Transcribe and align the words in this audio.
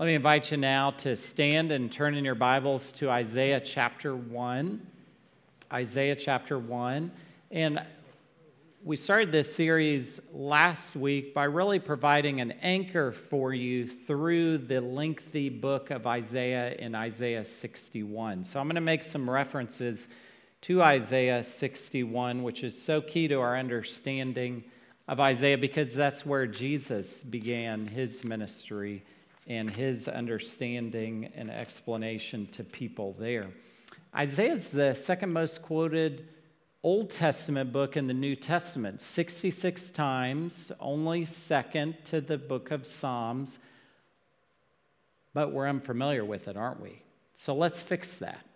Let 0.00 0.06
me 0.06 0.14
invite 0.14 0.50
you 0.50 0.56
now 0.56 0.92
to 0.92 1.14
stand 1.14 1.72
and 1.72 1.92
turn 1.92 2.14
in 2.14 2.24
your 2.24 2.34
Bibles 2.34 2.90
to 2.92 3.10
Isaiah 3.10 3.60
chapter 3.60 4.16
1. 4.16 4.80
Isaiah 5.70 6.16
chapter 6.16 6.58
1. 6.58 7.12
And 7.50 7.82
we 8.82 8.96
started 8.96 9.30
this 9.30 9.54
series 9.54 10.18
last 10.32 10.96
week 10.96 11.34
by 11.34 11.44
really 11.44 11.78
providing 11.78 12.40
an 12.40 12.52
anchor 12.62 13.12
for 13.12 13.52
you 13.52 13.86
through 13.86 14.56
the 14.56 14.80
lengthy 14.80 15.50
book 15.50 15.90
of 15.90 16.06
Isaiah 16.06 16.76
in 16.78 16.94
Isaiah 16.94 17.44
61. 17.44 18.44
So 18.44 18.58
I'm 18.58 18.68
going 18.68 18.76
to 18.76 18.80
make 18.80 19.02
some 19.02 19.28
references 19.28 20.08
to 20.62 20.82
Isaiah 20.82 21.42
61, 21.42 22.42
which 22.42 22.64
is 22.64 22.80
so 22.80 23.02
key 23.02 23.28
to 23.28 23.34
our 23.34 23.58
understanding 23.58 24.64
of 25.08 25.20
Isaiah 25.20 25.58
because 25.58 25.94
that's 25.94 26.24
where 26.24 26.46
Jesus 26.46 27.22
began 27.22 27.86
his 27.86 28.24
ministry 28.24 29.04
and 29.50 29.68
his 29.68 30.06
understanding 30.06 31.28
and 31.34 31.50
explanation 31.50 32.46
to 32.52 32.62
people 32.62 33.16
there. 33.18 33.48
Isaiah 34.14 34.52
is 34.52 34.70
the 34.70 34.94
second 34.94 35.32
most 35.32 35.60
quoted 35.60 36.28
Old 36.84 37.10
Testament 37.10 37.72
book 37.72 37.96
in 37.96 38.06
the 38.06 38.14
New 38.14 38.36
Testament, 38.36 39.00
66 39.00 39.90
times, 39.90 40.70
only 40.78 41.24
second 41.24 41.96
to 42.04 42.20
the 42.20 42.38
book 42.38 42.70
of 42.70 42.86
Psalms. 42.86 43.58
But 45.34 45.52
we're 45.52 45.68
unfamiliar 45.68 46.24
with 46.24 46.46
it, 46.46 46.56
aren't 46.56 46.80
we? 46.80 47.02
So 47.34 47.52
let's 47.52 47.82
fix 47.82 48.14
that 48.16 48.46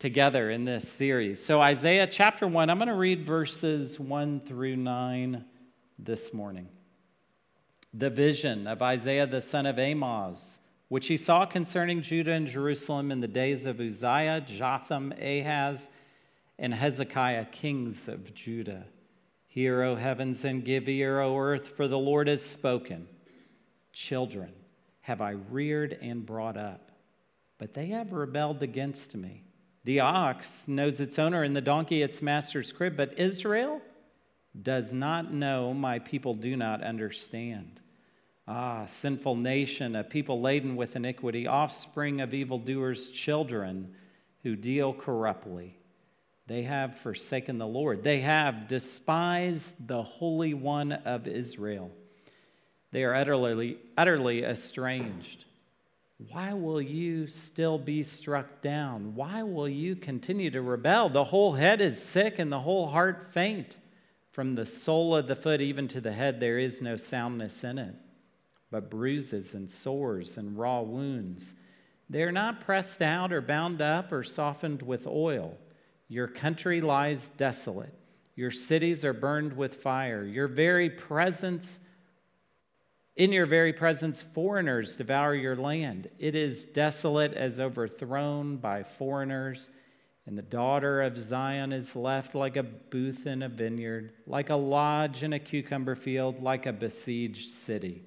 together 0.00 0.50
in 0.50 0.64
this 0.64 0.88
series. 0.88 1.42
So, 1.42 1.60
Isaiah 1.60 2.08
chapter 2.08 2.48
1, 2.48 2.68
I'm 2.68 2.78
going 2.78 2.88
to 2.88 2.94
read 2.94 3.24
verses 3.24 4.00
1 4.00 4.40
through 4.40 4.74
9 4.74 5.44
this 6.00 6.34
morning 6.34 6.68
the 7.94 8.10
vision 8.10 8.66
of 8.66 8.82
Isaiah 8.82 9.26
the 9.26 9.40
son 9.40 9.66
of 9.66 9.78
Amoz, 9.78 10.60
which 10.88 11.08
he 11.08 11.16
saw 11.16 11.44
concerning 11.44 12.02
Judah 12.02 12.32
and 12.32 12.46
Jerusalem 12.46 13.10
in 13.10 13.20
the 13.20 13.28
days 13.28 13.66
of 13.66 13.80
Uzziah, 13.80 14.42
Jotham, 14.46 15.12
Ahaz, 15.20 15.88
and 16.58 16.72
Hezekiah, 16.72 17.46
kings 17.46 18.08
of 18.08 18.34
Judah. 18.34 18.86
Hear, 19.46 19.82
O 19.82 19.96
heavens, 19.96 20.44
and 20.44 20.64
give 20.64 20.88
ear, 20.88 21.20
O 21.20 21.36
earth, 21.36 21.76
for 21.76 21.86
the 21.86 21.98
Lord 21.98 22.28
has 22.28 22.42
spoken. 22.42 23.06
Children 23.92 24.52
have 25.02 25.20
I 25.20 25.32
reared 25.50 25.98
and 26.00 26.24
brought 26.24 26.56
up, 26.56 26.92
but 27.58 27.74
they 27.74 27.86
have 27.86 28.12
rebelled 28.12 28.62
against 28.62 29.14
me. 29.14 29.44
The 29.84 30.00
ox 30.00 30.68
knows 30.68 31.00
its 31.00 31.18
owner, 31.18 31.42
and 31.42 31.54
the 31.54 31.60
donkey 31.60 32.02
its 32.02 32.22
master's 32.22 32.72
crib, 32.72 32.96
but 32.96 33.18
Israel 33.18 33.82
does 34.60 34.92
not 34.92 35.32
know, 35.32 35.72
my 35.72 35.98
people 35.98 36.34
do 36.34 36.56
not 36.56 36.82
understand. 36.82 37.80
Ah, 38.46 38.84
sinful 38.86 39.36
nation, 39.36 39.96
a 39.96 40.04
people 40.04 40.40
laden 40.40 40.76
with 40.76 40.96
iniquity, 40.96 41.46
offspring 41.46 42.20
of 42.20 42.34
evildoers, 42.34 43.08
children 43.08 43.94
who 44.42 44.56
deal 44.56 44.92
corruptly. 44.92 45.78
They 46.46 46.64
have 46.64 46.98
forsaken 46.98 47.58
the 47.58 47.66
Lord. 47.66 48.02
They 48.02 48.20
have 48.20 48.68
despised 48.68 49.86
the 49.86 50.02
Holy 50.02 50.54
One 50.54 50.92
of 50.92 51.28
Israel. 51.28 51.90
They 52.90 53.04
are 53.04 53.14
utterly, 53.14 53.78
utterly 53.96 54.44
estranged. 54.44 55.46
Why 56.28 56.52
will 56.52 56.82
you 56.82 57.26
still 57.26 57.78
be 57.78 58.02
struck 58.02 58.60
down? 58.60 59.14
Why 59.14 59.42
will 59.42 59.68
you 59.68 59.96
continue 59.96 60.50
to 60.50 60.60
rebel? 60.60 61.08
The 61.08 61.24
whole 61.24 61.52
head 61.52 61.80
is 61.80 62.02
sick 62.02 62.38
and 62.38 62.52
the 62.52 62.60
whole 62.60 62.88
heart 62.88 63.30
faint. 63.32 63.76
From 64.32 64.56
the 64.56 64.66
sole 64.66 65.14
of 65.14 65.28
the 65.28 65.36
foot 65.36 65.60
even 65.60 65.86
to 65.88 66.00
the 66.00 66.12
head, 66.12 66.40
there 66.40 66.58
is 66.58 66.82
no 66.82 66.96
soundness 66.96 67.62
in 67.62 67.78
it 67.78 67.94
but 68.72 68.90
bruises 68.90 69.54
and 69.54 69.70
sores 69.70 70.38
and 70.38 70.58
raw 70.58 70.80
wounds. 70.80 71.54
They 72.10 72.22
are 72.22 72.32
not 72.32 72.62
pressed 72.62 73.02
out 73.02 73.32
or 73.32 73.42
bound 73.42 73.80
up 73.80 74.10
or 74.10 74.24
softened 74.24 74.82
with 74.82 75.06
oil. 75.06 75.56
Your 76.08 76.26
country 76.26 76.80
lies 76.80 77.28
desolate. 77.28 77.94
Your 78.34 78.50
cities 78.50 79.04
are 79.04 79.12
burned 79.12 79.52
with 79.52 79.76
fire. 79.76 80.24
Your 80.24 80.48
very 80.48 80.88
presence, 80.88 81.80
in 83.14 83.30
your 83.30 83.44
very 83.44 83.74
presence, 83.74 84.22
foreigners 84.22 84.96
devour 84.96 85.34
your 85.34 85.56
land. 85.56 86.08
It 86.18 86.34
is 86.34 86.64
desolate 86.64 87.34
as 87.34 87.60
overthrown 87.60 88.56
by 88.56 88.84
foreigners. 88.84 89.70
And 90.26 90.38
the 90.38 90.42
daughter 90.42 91.02
of 91.02 91.18
Zion 91.18 91.72
is 91.72 91.96
left 91.96 92.34
like 92.34 92.56
a 92.56 92.62
booth 92.62 93.26
in 93.26 93.42
a 93.42 93.48
vineyard, 93.48 94.12
like 94.26 94.50
a 94.50 94.54
lodge 94.54 95.22
in 95.22 95.32
a 95.32 95.38
cucumber 95.38 95.94
field, 95.94 96.42
like 96.42 96.66
a 96.66 96.72
besieged 96.72 97.50
city 97.50 98.02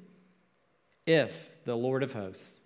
if 1.06 1.64
the 1.66 1.76
Lord 1.76 2.04
of 2.04 2.14
hosts 2.14 2.60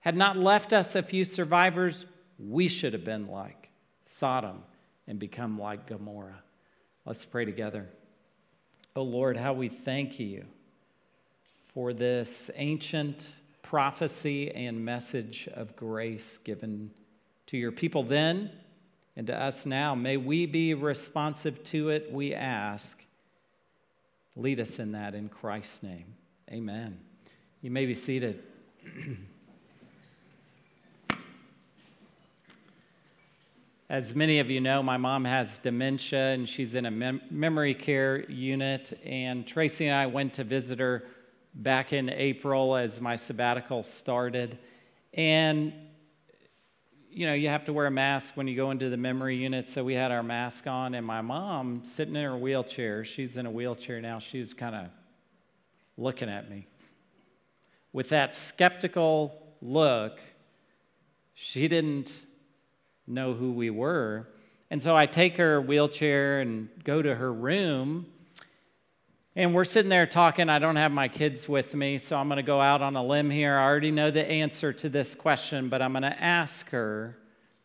had 0.00 0.16
not 0.16 0.36
left 0.36 0.72
us 0.72 0.94
a 0.94 1.02
few 1.02 1.24
survivors, 1.24 2.06
we 2.38 2.68
should 2.68 2.92
have 2.92 3.04
been 3.04 3.28
like 3.28 3.70
Sodom 4.04 4.62
and 5.06 5.18
become 5.18 5.58
like 5.58 5.86
Gomorrah. 5.86 6.42
Let's 7.04 7.24
pray 7.24 7.44
together. 7.44 7.88
Oh 8.94 9.02
Lord, 9.02 9.36
how 9.36 9.54
we 9.54 9.68
thank 9.68 10.20
you 10.20 10.44
for 11.62 11.92
this 11.92 12.50
ancient 12.56 13.26
prophecy 13.62 14.50
and 14.50 14.84
message 14.84 15.48
of 15.52 15.76
grace 15.76 16.38
given 16.38 16.90
to 17.46 17.56
your 17.56 17.72
people 17.72 18.02
then 18.02 18.50
and 19.18 19.26
to 19.26 19.36
us 19.36 19.66
now. 19.66 19.94
May 19.96 20.16
we 20.16 20.46
be 20.46 20.72
responsive 20.74 21.62
to 21.64 21.88
it, 21.88 22.10
we 22.12 22.32
ask. 22.32 23.04
Lead 24.36 24.60
us 24.60 24.78
in 24.78 24.92
that 24.92 25.16
in 25.16 25.28
Christ's 25.28 25.82
name. 25.82 26.14
Amen. 26.52 27.00
You 27.60 27.72
may 27.72 27.84
be 27.84 27.96
seated. 27.96 28.44
As 33.90 34.14
many 34.14 34.38
of 34.38 34.48
you 34.50 34.60
know, 34.60 34.84
my 34.84 34.98
mom 34.98 35.24
has 35.24 35.58
dementia 35.58 36.34
and 36.34 36.48
she's 36.48 36.76
in 36.76 36.86
a 36.86 36.90
mem- 36.92 37.22
memory 37.28 37.74
care 37.74 38.20
unit. 38.30 38.96
And 39.04 39.44
Tracy 39.44 39.88
and 39.88 39.96
I 39.96 40.06
went 40.06 40.34
to 40.34 40.44
visit 40.44 40.78
her 40.78 41.02
back 41.54 41.92
in 41.92 42.08
April 42.08 42.76
as 42.76 43.00
my 43.00 43.16
sabbatical 43.16 43.82
started. 43.82 44.60
And, 45.12 45.72
you 47.18 47.26
know, 47.26 47.34
you 47.34 47.48
have 47.48 47.64
to 47.64 47.72
wear 47.72 47.86
a 47.86 47.90
mask 47.90 48.36
when 48.36 48.46
you 48.46 48.54
go 48.54 48.70
into 48.70 48.90
the 48.90 48.96
memory 48.96 49.36
unit. 49.36 49.68
So 49.68 49.82
we 49.82 49.94
had 49.94 50.12
our 50.12 50.22
mask 50.22 50.68
on. 50.68 50.94
And 50.94 51.04
my 51.04 51.20
mom, 51.20 51.82
sitting 51.84 52.14
in 52.14 52.22
her 52.22 52.36
wheelchair, 52.36 53.04
she's 53.04 53.36
in 53.36 53.44
a 53.44 53.50
wheelchair 53.50 54.00
now, 54.00 54.20
she 54.20 54.38
was 54.38 54.54
kind 54.54 54.76
of 54.76 54.86
looking 55.96 56.28
at 56.28 56.48
me 56.48 56.68
with 57.92 58.10
that 58.10 58.36
skeptical 58.36 59.42
look, 59.60 60.20
she 61.34 61.66
didn't 61.66 62.26
know 63.08 63.34
who 63.34 63.50
we 63.50 63.70
were. 63.70 64.28
And 64.70 64.80
so 64.80 64.96
I 64.96 65.06
take 65.06 65.38
her 65.38 65.60
wheelchair 65.60 66.40
and 66.40 66.68
go 66.84 67.02
to 67.02 67.16
her 67.16 67.32
room. 67.32 68.06
And 69.38 69.54
we're 69.54 69.62
sitting 69.62 69.88
there 69.88 70.04
talking. 70.04 70.48
I 70.48 70.58
don't 70.58 70.74
have 70.74 70.90
my 70.90 71.06
kids 71.06 71.48
with 71.48 71.72
me, 71.72 71.98
so 71.98 72.16
I'm 72.16 72.26
going 72.26 72.38
to 72.38 72.42
go 72.42 72.60
out 72.60 72.82
on 72.82 72.96
a 72.96 73.04
limb 73.04 73.30
here. 73.30 73.56
I 73.56 73.62
already 73.62 73.92
know 73.92 74.10
the 74.10 74.28
answer 74.28 74.72
to 74.72 74.88
this 74.88 75.14
question, 75.14 75.68
but 75.68 75.80
I'm 75.80 75.92
going 75.92 76.02
to 76.02 76.20
ask 76.20 76.68
her 76.70 77.16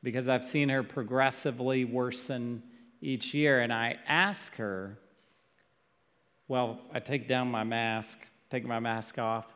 because 0.04 0.30
I've 0.30 0.46
seen 0.46 0.70
her 0.70 0.84
progressively 0.84 1.84
worsen 1.84 2.62
each 3.02 3.34
year. 3.34 3.62
And 3.62 3.74
I 3.74 3.98
ask 4.08 4.56
her, 4.58 5.00
well, 6.48 6.80
I 6.94 7.00
take 7.00 7.28
down 7.28 7.50
my 7.50 7.64
mask, 7.64 8.20
take 8.52 8.68
my 8.68 8.80
mask 8.80 9.18
off, 9.18 9.48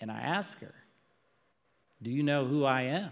and 0.00 0.08
I 0.08 0.20
ask 0.20 0.60
her, 0.60 0.74
Do 2.00 2.12
you 2.12 2.22
know 2.22 2.46
who 2.46 2.64
I 2.64 2.82
am? 2.82 3.10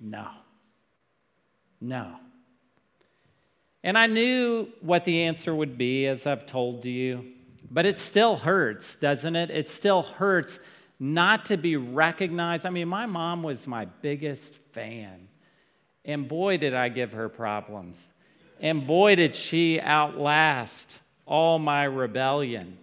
No. 0.00 0.26
No. 1.80 2.16
And 3.82 3.96
I 3.96 4.06
knew 4.06 4.68
what 4.80 5.04
the 5.04 5.22
answer 5.22 5.54
would 5.54 5.78
be, 5.78 6.06
as 6.06 6.26
I've 6.26 6.46
told 6.46 6.84
you, 6.84 7.24
but 7.70 7.86
it 7.86 7.98
still 7.98 8.36
hurts, 8.36 8.96
doesn't 8.96 9.36
it? 9.36 9.50
It 9.50 9.68
still 9.68 10.02
hurts 10.02 10.60
not 10.98 11.46
to 11.46 11.56
be 11.56 11.76
recognized. 11.76 12.66
I 12.66 12.70
mean, 12.70 12.88
my 12.88 13.06
mom 13.06 13.42
was 13.42 13.66
my 13.66 13.86
biggest 13.86 14.54
fan, 14.54 15.28
and 16.04 16.28
boy, 16.28 16.58
did 16.58 16.74
I 16.74 16.88
give 16.90 17.12
her 17.12 17.28
problems. 17.28 18.12
And 18.60 18.86
boy, 18.86 19.16
did 19.16 19.34
she 19.34 19.80
outlast 19.80 21.00
all 21.24 21.58
my 21.58 21.84
rebellion 21.84 22.76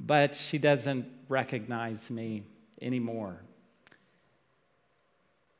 but 0.00 0.34
she 0.34 0.56
doesn't 0.56 1.06
recognize 1.28 2.10
me 2.10 2.42
anymore. 2.80 3.42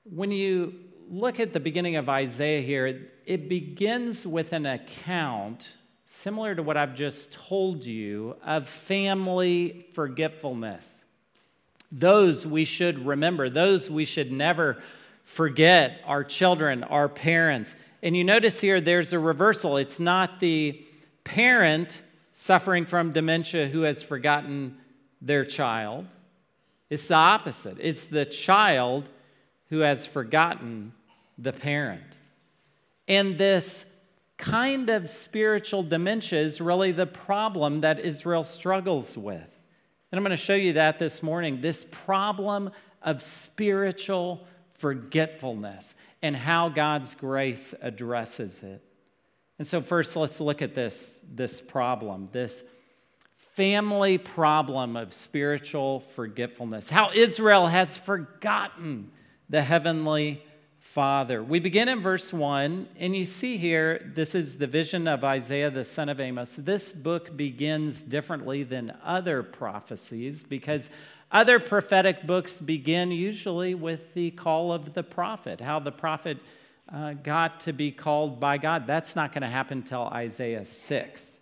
When 0.05 0.31
you 0.31 0.75
look 1.11 1.41
at 1.41 1.53
the 1.53 1.61
beginning 1.61 1.97
of 1.97 2.09
Isaiah 2.09 2.63
here, 2.63 3.11
it 3.27 3.49
begins 3.49 4.25
with 4.25 4.53
an 4.53 4.65
account 4.65 5.77
similar 6.05 6.55
to 6.55 6.63
what 6.63 6.77
I've 6.77 6.95
just 6.95 7.33
told 7.33 7.85
you 7.85 8.37
of 8.45 8.69
family 8.69 9.87
forgetfulness. 9.93 11.05
Those 11.91 12.47
we 12.47 12.65
should 12.65 13.05
remember, 13.05 13.51
those 13.51 13.91
we 13.91 14.05
should 14.05 14.31
never 14.31 14.81
forget 15.25 16.01
our 16.07 16.23
children, 16.23 16.85
our 16.85 17.09
parents. 17.09 17.75
And 18.03 18.17
you 18.17 18.23
notice 18.23 18.61
here 18.61 18.81
there's 18.81 19.13
a 19.13 19.19
reversal. 19.19 19.77
It's 19.77 19.99
not 19.99 20.39
the 20.39 20.85
parent 21.25 22.03
suffering 22.31 22.87
from 22.87 23.13
dementia 23.13 23.69
who 23.69 23.83
has 23.83 24.03
forgotten 24.03 24.77
their 25.21 25.45
child. 25.45 26.07
It's 26.89 27.09
the 27.09 27.15
opposite. 27.15 27.79
It's 27.81 28.07
the 28.07 28.25
child 28.25 29.11
who 29.69 29.81
has 29.81 30.07
forgotten 30.07 30.93
the 31.41 31.53
parent. 31.53 32.17
And 33.09 33.39
this 33.39 33.87
kind 34.37 34.89
of 34.91 35.11
spiritual 35.11 35.83
dementia 35.83 36.41
is 36.41 36.61
really 36.61 36.93
the 36.93 37.07
problem 37.07 37.81
that 37.81 38.01
Israel 38.01 38.45
struggles 38.45 39.17
with. 39.17 39.59
And 40.13 40.19
I'm 40.19 40.25
going 40.25 40.31
to 40.31 40.37
show 40.37 40.55
you 40.55 40.75
that 40.75 40.99
this 40.99 41.23
morning 41.23 41.61
this 41.61 41.87
problem 41.91 42.71
of 43.03 43.23
spiritual 43.23 44.47
forgetfulness 44.75 45.95
and 46.23 46.37
how 46.37 46.69
God's 46.69 47.15
grace 47.15 47.75
addresses 47.81 48.63
it. 48.63 48.83
And 49.59 49.67
so, 49.67 49.83
first, 49.83 50.17
let's 50.17 50.41
look 50.41 50.63
at 50.63 50.75
this, 50.75 51.23
this 51.31 51.61
problem, 51.61 52.29
this 52.33 52.65
family 53.55 54.17
problem 54.17 54.97
of 54.97 55.13
spiritual 55.13 56.01
forgetfulness, 56.01 56.89
how 56.89 57.11
Israel 57.13 57.67
has 57.67 57.97
forgotten 57.99 59.11
the 59.51 59.61
heavenly 59.61 60.43
Father. 60.91 61.41
We 61.41 61.61
begin 61.61 61.89
in 61.89 62.01
verse 62.01 62.33
1, 62.33 62.89
and 62.99 63.15
you 63.15 63.25
see 63.25 63.59
here, 63.59 64.11
this 64.13 64.35
is 64.35 64.59
the 64.59 64.67
vision 64.67 65.07
of 65.07 65.23
Isaiah 65.23 65.71
the 65.71 65.85
son 65.85 66.09
of 66.09 66.19
Amoz. 66.19 66.57
This 66.57 66.93
book 66.93 67.37
begins 67.37 68.03
differently 68.03 68.65
than 68.65 68.97
other 69.05 69.45
prophecies 69.45 70.43
because 70.43 70.91
other 71.31 71.61
prophetic 71.61 72.27
books 72.27 72.61
begin 72.61 73.13
usually 73.13 73.73
with 73.73 74.15
the 74.15 74.33
call 74.33 74.73
of 74.73 74.95
the 74.95 75.05
prophet, 75.05 75.61
how 75.61 75.79
the 75.79 75.93
prophet 75.93 76.39
uh, 76.93 77.13
got 77.13 77.61
to 77.61 77.73
be 77.73 77.93
called 77.93 78.41
by 78.41 78.59
God. 78.59 78.85
That's 78.89 79.15
not 79.15 79.33
going 79.33 79.43
to 79.43 79.49
happen 79.49 79.79
until 79.79 80.09
Isaiah 80.09 80.65
6. 80.65 81.41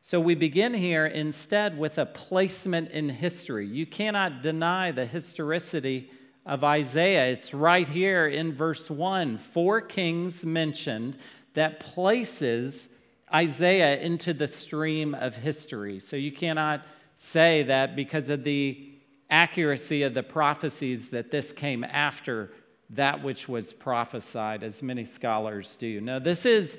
So 0.00 0.18
we 0.18 0.34
begin 0.34 0.74
here 0.74 1.06
instead 1.06 1.78
with 1.78 1.98
a 1.98 2.06
placement 2.06 2.90
in 2.90 3.10
history. 3.10 3.68
You 3.68 3.86
cannot 3.86 4.42
deny 4.42 4.90
the 4.90 5.06
historicity 5.06 6.10
of 6.48 6.64
Isaiah. 6.64 7.26
It's 7.26 7.52
right 7.52 7.86
here 7.86 8.26
in 8.26 8.54
verse 8.54 8.90
1. 8.90 9.36
Four 9.36 9.82
kings 9.82 10.46
mentioned 10.46 11.18
that 11.52 11.78
places 11.78 12.88
Isaiah 13.32 14.00
into 14.00 14.32
the 14.32 14.48
stream 14.48 15.14
of 15.14 15.36
history. 15.36 16.00
So 16.00 16.16
you 16.16 16.32
cannot 16.32 16.86
say 17.16 17.64
that 17.64 17.94
because 17.94 18.30
of 18.30 18.44
the 18.44 18.92
accuracy 19.28 20.02
of 20.02 20.14
the 20.14 20.22
prophecies 20.22 21.10
that 21.10 21.30
this 21.30 21.52
came 21.52 21.84
after 21.84 22.50
that 22.90 23.22
which 23.22 23.46
was 23.46 23.74
prophesied, 23.74 24.62
as 24.62 24.82
many 24.82 25.04
scholars 25.04 25.76
do. 25.76 26.00
No, 26.00 26.18
this 26.18 26.46
is 26.46 26.78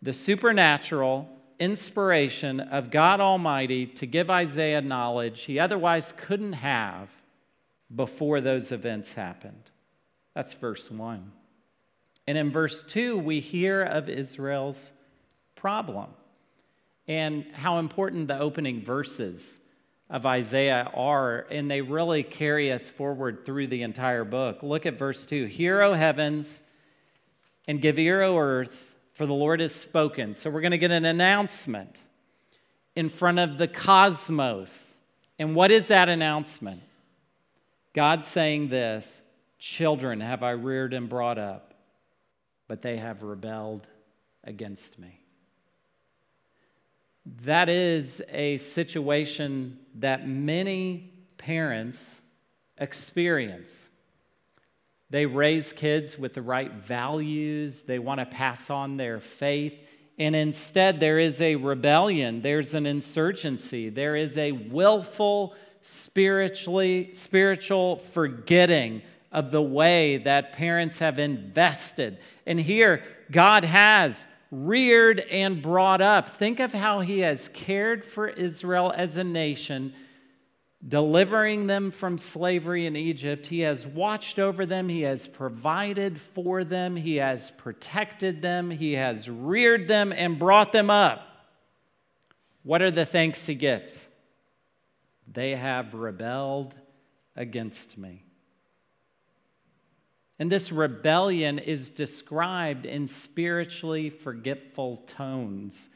the 0.00 0.14
supernatural 0.14 1.28
inspiration 1.58 2.60
of 2.60 2.90
God 2.90 3.20
Almighty 3.20 3.84
to 3.84 4.06
give 4.06 4.30
Isaiah 4.30 4.80
knowledge 4.80 5.42
he 5.42 5.58
otherwise 5.58 6.14
couldn't 6.16 6.54
have 6.54 7.10
before 7.94 8.40
those 8.40 8.72
events 8.72 9.14
happened. 9.14 9.70
That's 10.34 10.52
verse 10.54 10.90
1. 10.90 11.32
And 12.26 12.38
in 12.38 12.50
verse 12.50 12.82
2, 12.82 13.18
we 13.18 13.40
hear 13.40 13.82
of 13.82 14.08
Israel's 14.08 14.92
problem 15.56 16.10
and 17.08 17.44
how 17.52 17.78
important 17.78 18.28
the 18.28 18.38
opening 18.38 18.82
verses 18.82 19.58
of 20.08 20.26
Isaiah 20.26 20.90
are, 20.94 21.46
and 21.50 21.70
they 21.70 21.80
really 21.80 22.22
carry 22.22 22.72
us 22.72 22.90
forward 22.90 23.44
through 23.44 23.68
the 23.68 23.82
entire 23.82 24.24
book. 24.24 24.62
Look 24.62 24.86
at 24.86 24.94
verse 24.94 25.24
2 25.26 25.46
Hear, 25.46 25.80
O 25.80 25.94
heavens, 25.94 26.60
and 27.66 27.80
give 27.80 27.98
ear, 27.98 28.22
O 28.22 28.36
earth, 28.38 28.96
for 29.12 29.26
the 29.26 29.34
Lord 29.34 29.60
has 29.60 29.74
spoken. 29.74 30.34
So 30.34 30.50
we're 30.50 30.60
going 30.60 30.70
to 30.72 30.78
get 30.78 30.90
an 30.90 31.04
announcement 31.04 32.00
in 32.96 33.08
front 33.08 33.38
of 33.38 33.58
the 33.58 33.68
cosmos. 33.68 35.00
And 35.38 35.54
what 35.54 35.70
is 35.70 35.88
that 35.88 36.08
announcement? 36.08 36.82
God 37.92 38.24
saying 38.24 38.68
this 38.68 39.22
Children 39.58 40.20
have 40.20 40.42
I 40.42 40.52
reared 40.52 40.94
and 40.94 41.08
brought 41.08 41.38
up, 41.38 41.74
but 42.66 42.82
they 42.82 42.96
have 42.96 43.22
rebelled 43.22 43.86
against 44.44 44.98
me. 44.98 45.20
That 47.42 47.68
is 47.68 48.22
a 48.30 48.56
situation 48.56 49.78
that 49.96 50.26
many 50.26 51.12
parents 51.36 52.20
experience. 52.78 53.88
They 55.10 55.26
raise 55.26 55.72
kids 55.72 56.18
with 56.18 56.34
the 56.34 56.42
right 56.42 56.72
values, 56.72 57.82
they 57.82 57.98
want 57.98 58.20
to 58.20 58.26
pass 58.26 58.70
on 58.70 58.96
their 58.96 59.20
faith, 59.20 59.78
and 60.18 60.34
instead 60.34 61.00
there 61.00 61.18
is 61.18 61.42
a 61.42 61.56
rebellion, 61.56 62.42
there's 62.42 62.74
an 62.74 62.86
insurgency, 62.86 63.90
there 63.90 64.16
is 64.16 64.38
a 64.38 64.52
willful 64.52 65.54
spiritually 65.82 67.12
spiritual 67.14 67.96
forgetting 67.96 69.02
of 69.32 69.50
the 69.50 69.62
way 69.62 70.18
that 70.18 70.52
parents 70.52 70.98
have 70.98 71.18
invested. 71.18 72.18
And 72.46 72.60
here 72.60 73.02
God 73.30 73.64
has 73.64 74.26
reared 74.50 75.20
and 75.20 75.62
brought 75.62 76.00
up. 76.00 76.30
Think 76.30 76.58
of 76.60 76.72
how 76.72 77.00
he 77.00 77.20
has 77.20 77.48
cared 77.48 78.04
for 78.04 78.28
Israel 78.28 78.92
as 78.96 79.16
a 79.16 79.24
nation, 79.24 79.94
delivering 80.86 81.68
them 81.68 81.90
from 81.90 82.18
slavery 82.18 82.86
in 82.86 82.96
Egypt. 82.96 83.46
He 83.46 83.60
has 83.60 83.86
watched 83.86 84.38
over 84.38 84.66
them, 84.66 84.88
he 84.88 85.02
has 85.02 85.28
provided 85.28 86.20
for 86.20 86.64
them, 86.64 86.96
he 86.96 87.16
has 87.16 87.50
protected 87.50 88.42
them, 88.42 88.70
he 88.70 88.94
has 88.94 89.30
reared 89.30 89.86
them 89.86 90.12
and 90.12 90.38
brought 90.38 90.72
them 90.72 90.90
up. 90.90 91.26
What 92.62 92.82
are 92.82 92.90
the 92.90 93.06
thanks 93.06 93.46
he 93.46 93.54
gets? 93.54 94.09
They 95.32 95.54
have 95.54 95.94
rebelled 95.94 96.74
against 97.36 97.96
me. 97.96 98.24
And 100.38 100.50
this 100.50 100.72
rebellion 100.72 101.58
is 101.58 101.90
described 101.90 102.86
in 102.86 103.06
spiritually 103.06 104.08
forgetful 104.08 105.04
tones. 105.06 105.88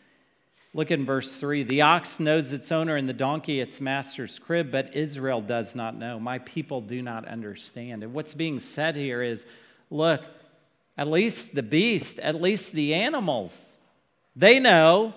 Look 0.75 0.91
in 0.91 1.07
verse 1.07 1.37
3 1.37 1.63
The 1.63 1.81
ox 1.81 2.21
knows 2.21 2.53
its 2.53 2.71
owner 2.71 2.97
and 2.97 3.09
the 3.09 3.15
donkey 3.15 3.61
its 3.61 3.81
master's 3.81 4.39
crib, 4.39 4.71
but 4.71 4.95
Israel 4.95 5.41
does 5.41 5.75
not 5.75 5.97
know. 5.97 6.21
My 6.21 6.41
people 6.41 6.81
do 6.81 7.01
not 7.01 7.27
understand. 7.27 8.03
And 8.03 8.13
what's 8.13 8.35
being 8.35 8.59
said 8.59 8.97
here 8.97 9.23
is 9.23 9.47
look, 9.91 10.23
at 10.99 11.09
least 11.09 11.55
the 11.55 11.63
beast, 11.63 12.19
at 12.19 12.41
least 12.41 12.73
the 12.73 12.95
animals, 12.95 13.77
they 14.37 14.61
know. 14.61 15.15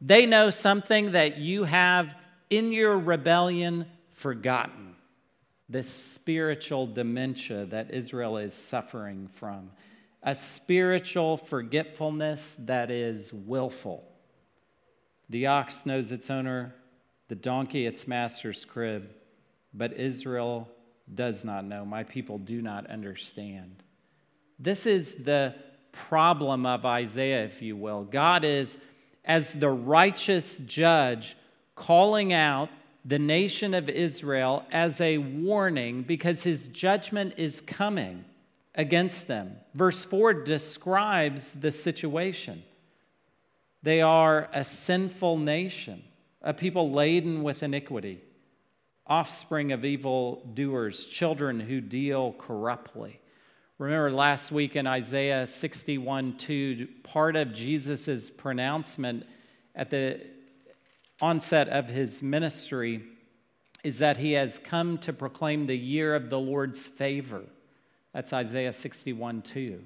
They 0.00 0.26
know 0.26 0.50
something 0.50 1.12
that 1.12 1.38
you 1.38 1.64
have 1.64 2.14
in 2.50 2.72
your 2.72 2.98
rebellion 2.98 3.86
forgotten. 4.10 4.94
This 5.68 5.88
spiritual 5.88 6.86
dementia 6.86 7.66
that 7.66 7.90
Israel 7.90 8.38
is 8.38 8.54
suffering 8.54 9.28
from, 9.28 9.70
a 10.22 10.34
spiritual 10.34 11.36
forgetfulness 11.36 12.56
that 12.60 12.90
is 12.90 13.32
willful. 13.32 14.04
The 15.28 15.46
ox 15.46 15.84
knows 15.84 16.10
its 16.10 16.30
owner, 16.30 16.74
the 17.28 17.34
donkey 17.34 17.86
its 17.86 18.08
master's 18.08 18.64
crib, 18.64 19.10
but 19.74 19.92
Israel 19.92 20.68
does 21.14 21.44
not 21.44 21.64
know. 21.64 21.84
My 21.84 22.02
people 22.02 22.38
do 22.38 22.62
not 22.62 22.86
understand. 22.86 23.82
This 24.58 24.86
is 24.86 25.16
the 25.16 25.54
problem 25.92 26.66
of 26.66 26.84
Isaiah, 26.84 27.44
if 27.44 27.60
you 27.62 27.76
will. 27.76 28.04
God 28.04 28.44
is, 28.44 28.78
as 29.24 29.52
the 29.52 29.68
righteous 29.68 30.58
judge, 30.58 31.36
calling 31.78 32.32
out 32.32 32.68
the 33.04 33.18
nation 33.18 33.72
of 33.72 33.88
Israel 33.88 34.66
as 34.70 35.00
a 35.00 35.18
warning 35.18 36.02
because 36.02 36.42
his 36.42 36.68
judgment 36.68 37.34
is 37.38 37.60
coming 37.60 38.24
against 38.74 39.28
them. 39.28 39.56
Verse 39.74 40.04
4 40.04 40.44
describes 40.44 41.54
the 41.54 41.70
situation. 41.72 42.62
They 43.82 44.02
are 44.02 44.50
a 44.52 44.64
sinful 44.64 45.38
nation, 45.38 46.02
a 46.42 46.52
people 46.52 46.90
laden 46.90 47.44
with 47.44 47.62
iniquity, 47.62 48.20
offspring 49.06 49.70
of 49.72 49.84
evil 49.84 50.42
doers, 50.52 51.04
children 51.04 51.60
who 51.60 51.80
deal 51.80 52.32
corruptly. 52.32 53.20
Remember 53.78 54.10
last 54.10 54.50
week 54.50 54.74
in 54.74 54.88
Isaiah 54.88 55.46
61 55.46 56.36
2, 56.36 56.88
part 57.04 57.36
of 57.36 57.54
Jesus' 57.54 58.28
pronouncement 58.28 59.24
at 59.76 59.90
the 59.90 60.20
onset 61.20 61.68
of 61.68 61.88
his 61.88 62.22
ministry 62.22 63.02
is 63.84 63.98
that 64.00 64.16
he 64.16 64.32
has 64.32 64.58
come 64.58 64.98
to 64.98 65.12
proclaim 65.12 65.66
the 65.66 65.76
year 65.76 66.14
of 66.14 66.30
the 66.30 66.38
Lord's 66.38 66.86
favor. 66.86 67.42
That's 68.12 68.32
Isaiah 68.32 68.72
61 68.72 69.42
2. 69.42 69.82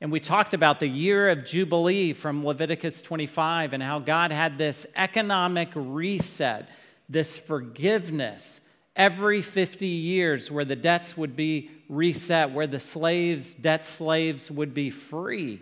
And 0.00 0.10
we 0.10 0.18
talked 0.18 0.52
about 0.52 0.80
the 0.80 0.88
year 0.88 1.28
of 1.28 1.44
Jubilee 1.44 2.12
from 2.12 2.44
Leviticus 2.44 3.02
25 3.02 3.72
and 3.72 3.82
how 3.82 4.00
God 4.00 4.32
had 4.32 4.58
this 4.58 4.86
economic 4.96 5.68
reset, 5.74 6.68
this 7.08 7.38
forgiveness 7.38 8.60
every 8.96 9.40
50 9.40 9.86
years 9.86 10.50
where 10.50 10.64
the 10.64 10.76
debts 10.76 11.16
would 11.16 11.36
be 11.36 11.70
reset, 11.88 12.50
where 12.52 12.66
the 12.66 12.78
slaves, 12.78 13.54
debt 13.54 13.84
slaves, 13.84 14.50
would 14.50 14.74
be 14.74 14.90
free. 14.90 15.60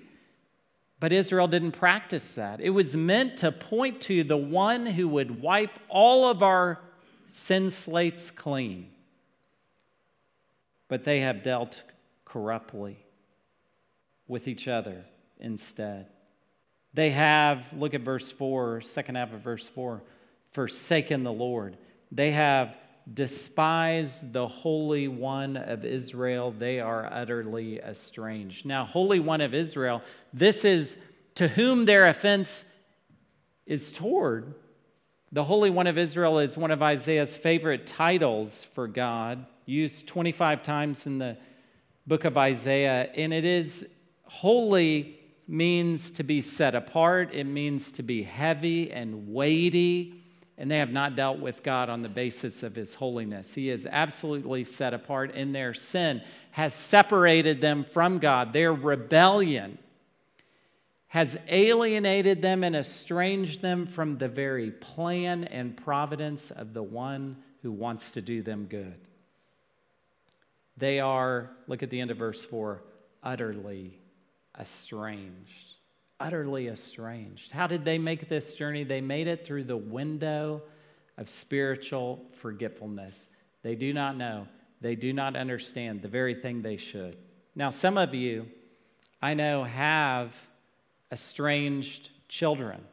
But 1.01 1.13
Israel 1.13 1.49
didn't 1.49 1.73
practice 1.73 2.35
that. 2.35 2.61
It 2.61 2.71
was 2.71 2.95
meant 2.95 3.39
to 3.39 3.51
point 3.51 4.03
to 4.03 4.23
the 4.23 4.37
one 4.37 4.87
who 4.87 5.09
would 5.09 5.41
wipe 5.43 5.79
all 5.89 6.31
of 6.31 6.43
our 6.43 6.79
sin 7.27 7.71
slates 7.71 8.31
clean. 8.31 8.91
but 10.91 11.05
they 11.05 11.21
have 11.21 11.45
dealt 11.45 11.85
corruptly 12.25 12.99
with 14.27 14.49
each 14.49 14.67
other 14.67 15.05
instead. 15.39 16.09
They 16.93 17.11
have, 17.11 17.73
look 17.73 17.95
at 17.95 18.01
verse 18.01 18.33
4, 18.33 18.81
second 18.81 19.15
half 19.15 19.33
of 19.33 19.41
verse 19.41 19.69
4, 19.69 20.03
forsaken 20.51 21.23
the 21.23 21.33
Lord. 21.33 21.77
They 22.11 22.33
have 22.33 22.77
despised 23.13 24.33
the 24.33 24.47
Holy 24.47 25.09
One 25.09 25.57
of 25.57 25.85
Israel. 25.85 26.53
They 26.53 26.81
are 26.81 27.09
utterly 27.11 27.81
estranged. 27.81 28.67
Now, 28.67 28.85
Holy 28.85 29.21
One 29.21 29.41
of 29.41 29.55
Israel, 29.55 30.03
this 30.33 30.65
is 30.65 30.97
to 31.35 31.49
whom 31.49 31.87
their 31.87 32.07
offense 32.07 32.65
is 33.67 33.93
toward. 33.93 34.55
The 35.33 35.45
Holy 35.45 35.71
One 35.71 35.87
of 35.87 35.97
Israel 35.97 36.39
is 36.39 36.57
one 36.57 36.71
of 36.71 36.83
Isaiah's 36.83 37.37
favorite 37.37 37.87
titles 37.87 38.65
for 38.65 38.89
God, 38.89 39.47
used 39.65 40.07
25 40.07 40.63
times 40.63 41.07
in 41.07 41.19
the 41.19 41.37
book 42.07 42.25
of 42.25 42.37
Isaiah, 42.37 43.11
and 43.15 43.33
it 43.33 43.45
is 43.45 43.87
holy 44.25 45.19
means 45.47 46.11
to 46.13 46.23
be 46.23 46.41
set 46.41 46.75
apart, 46.75 47.33
it 47.33 47.45
means 47.45 47.91
to 47.93 48.03
be 48.03 48.23
heavy 48.23 48.91
and 48.93 49.33
weighty, 49.33 50.20
and 50.61 50.71
they 50.71 50.77
have 50.77 50.93
not 50.93 51.17
dealt 51.17 51.39
with 51.41 51.63
God 51.63 51.89
on 51.89 52.03
the 52.03 52.09
basis 52.11 52.63
of 52.63 52.75
his 52.75 52.95
holiness. 52.95 53.55
He 53.55 53.71
is 53.71 53.89
absolutely 53.91 54.63
set 54.63 54.93
apart, 54.93 55.35
and 55.35 55.55
their 55.55 55.73
sin 55.73 56.21
has 56.51 56.75
separated 56.75 57.63
them 57.63 57.83
from 57.83 58.19
God. 58.19 58.53
Their 58.53 58.75
rebellion 58.75 59.79
has 61.09 61.39
alienated 61.49 62.43
them 62.43 62.63
and 62.63 62.77
estranged 62.77 63.63
them 63.63 63.87
from 63.87 64.19
the 64.19 64.29
very 64.29 64.71
plan 64.71 65.45
and 65.45 65.79
providence 65.79 66.51
of 66.51 66.75
the 66.75 66.83
one 66.83 67.39
who 67.63 67.73
wants 67.73 68.13
to 68.13 68.21
do 68.21 68.43
them 68.43 68.67
good. 68.67 69.01
They 70.77 71.01
are, 71.01 71.51
look 71.69 71.83
at 71.83 71.89
the 71.89 72.01
end 72.03 72.11
of 72.11 72.19
verse 72.19 72.45
4, 72.45 72.83
utterly 73.23 73.99
estranged. 74.61 75.70
Utterly 76.21 76.69
estranged. 76.69 77.51
How 77.51 77.67
did 77.67 77.85
they 77.85 77.97
make 77.97 78.29
this 78.29 78.55
journey? 78.55 78.85
They 78.85 79.01
made 79.01 79.27
it 79.27 79.45
through 79.45 79.65
the 79.65 79.77
window 79.77 80.63
of 81.17 81.29
spiritual 81.29 82.23
forgetfulness. 82.33 83.31
They 83.63 83.75
do 83.75 83.93
not 83.95 84.17
know, 84.17 84.47
they 84.81 84.95
do 84.95 85.13
not 85.13 85.35
understand 85.35 86.03
the 86.03 86.09
very 86.09 86.35
thing 86.35 86.61
they 86.61 86.77
should. 86.77 87.17
Now, 87.55 87.71
some 87.71 87.99
of 87.99 88.15
you, 88.15 88.47
I 89.23 89.35
know, 89.35 89.65
have 89.65 90.35
estranged 91.11 92.11
children, 92.29 92.85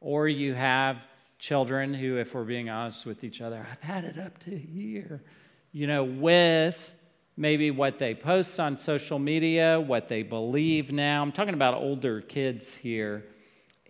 or 0.00 0.28
you 0.28 0.54
have 0.54 1.02
children 1.38 1.94
who, 1.94 2.18
if 2.18 2.34
we're 2.34 2.44
being 2.44 2.68
honest 2.68 3.06
with 3.06 3.24
each 3.24 3.40
other, 3.40 3.66
I've 3.70 3.80
had 3.80 4.04
it 4.04 4.18
up 4.18 4.38
to 4.40 4.56
here, 4.56 5.22
you 5.72 5.86
know, 5.86 6.04
with 6.04 6.94
maybe 7.36 7.70
what 7.70 7.98
they 7.98 8.14
post 8.14 8.60
on 8.60 8.76
social 8.76 9.18
media, 9.18 9.80
what 9.80 10.08
they 10.08 10.22
believe 10.22 10.92
now. 10.92 11.22
I'm 11.22 11.32
talking 11.32 11.54
about 11.54 11.74
older 11.74 12.20
kids 12.20 12.76
here. 12.76 13.24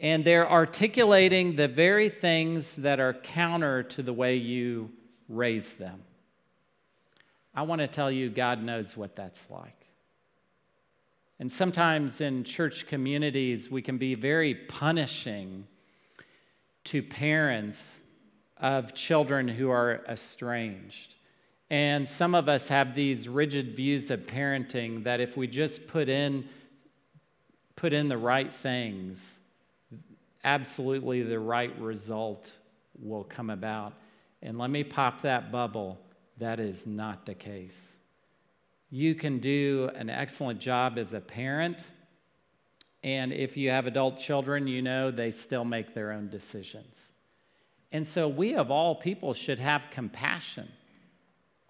And 0.01 0.25
they're 0.25 0.51
articulating 0.51 1.57
the 1.57 1.69
very 1.69 2.09
things 2.09 2.77
that 2.77 3.01
are 3.01 3.13
counter 3.13 3.83
to 3.83 4.03
the 4.03 4.13
way 4.13 4.37
you 4.37 4.91
raise 5.29 5.75
them. 5.75 6.03
I 7.55 7.63
want 7.63 7.81
to 7.81 7.89
tell 7.89 8.11
you, 8.11 8.31
God 8.31 8.63
knows 8.63 8.97
what 8.97 9.15
that's 9.15 9.51
like. 9.51 9.87
And 11.39 11.51
sometimes 11.51 12.21
in 12.21 12.45
church 12.45 12.87
communities, 12.87 13.71
we 13.71 13.83
can 13.83 13.99
be 13.99 14.15
very 14.15 14.55
punishing 14.55 15.67
to 16.85 17.03
parents 17.03 18.01
of 18.59 18.95
children 18.95 19.49
who 19.49 19.71
are 19.71 20.03
estranged. 20.09 21.15
And 21.71 22.09
some 22.09 22.35
of 22.35 22.49
us 22.49 22.69
have 22.69 22.95
these 22.97 23.29
rigid 23.29 23.77
views 23.77 24.11
of 24.11 24.27
parenting 24.27 25.05
that 25.05 25.21
if 25.21 25.37
we 25.37 25.47
just 25.47 25.87
put 25.87 26.09
in 26.09 26.49
put 27.77 27.93
in 27.95 28.09
the 28.09 28.19
right 28.19 28.53
things, 28.53 29.39
absolutely 30.45 31.23
the 31.23 31.39
right 31.39 31.75
result 31.81 32.53
will 33.01 33.25
come 33.25 33.49
about. 33.49 33.95
And 34.43 34.59
let 34.59 34.69
me 34.69 34.85
pop 34.85 35.23
that 35.23 35.51
bubble. 35.51 35.99
That 36.37 36.61
is 36.61 36.87
not 36.87 37.25
the 37.25 37.35
case. 37.35 37.97
You 38.91 39.15
can 39.15 39.39
do 39.39 39.91
an 39.95 40.11
excellent 40.11 40.61
job 40.61 40.99
as 40.99 41.15
a 41.15 41.21
parent. 41.21 41.85
And 43.03 43.33
if 43.33 43.57
you 43.57 43.71
have 43.71 43.87
adult 43.87 44.19
children, 44.19 44.67
you 44.67 44.83
know 44.83 45.11
they 45.11 45.31
still 45.31 45.65
make 45.65 45.95
their 45.95 46.13
own 46.13 46.29
decisions. 46.29 47.13
And 47.93 48.07
so 48.07 48.29
we, 48.29 48.57
of 48.57 48.71
all 48.71 48.95
people, 48.95 49.33
should 49.33 49.59
have 49.59 49.87
compassion 49.91 50.69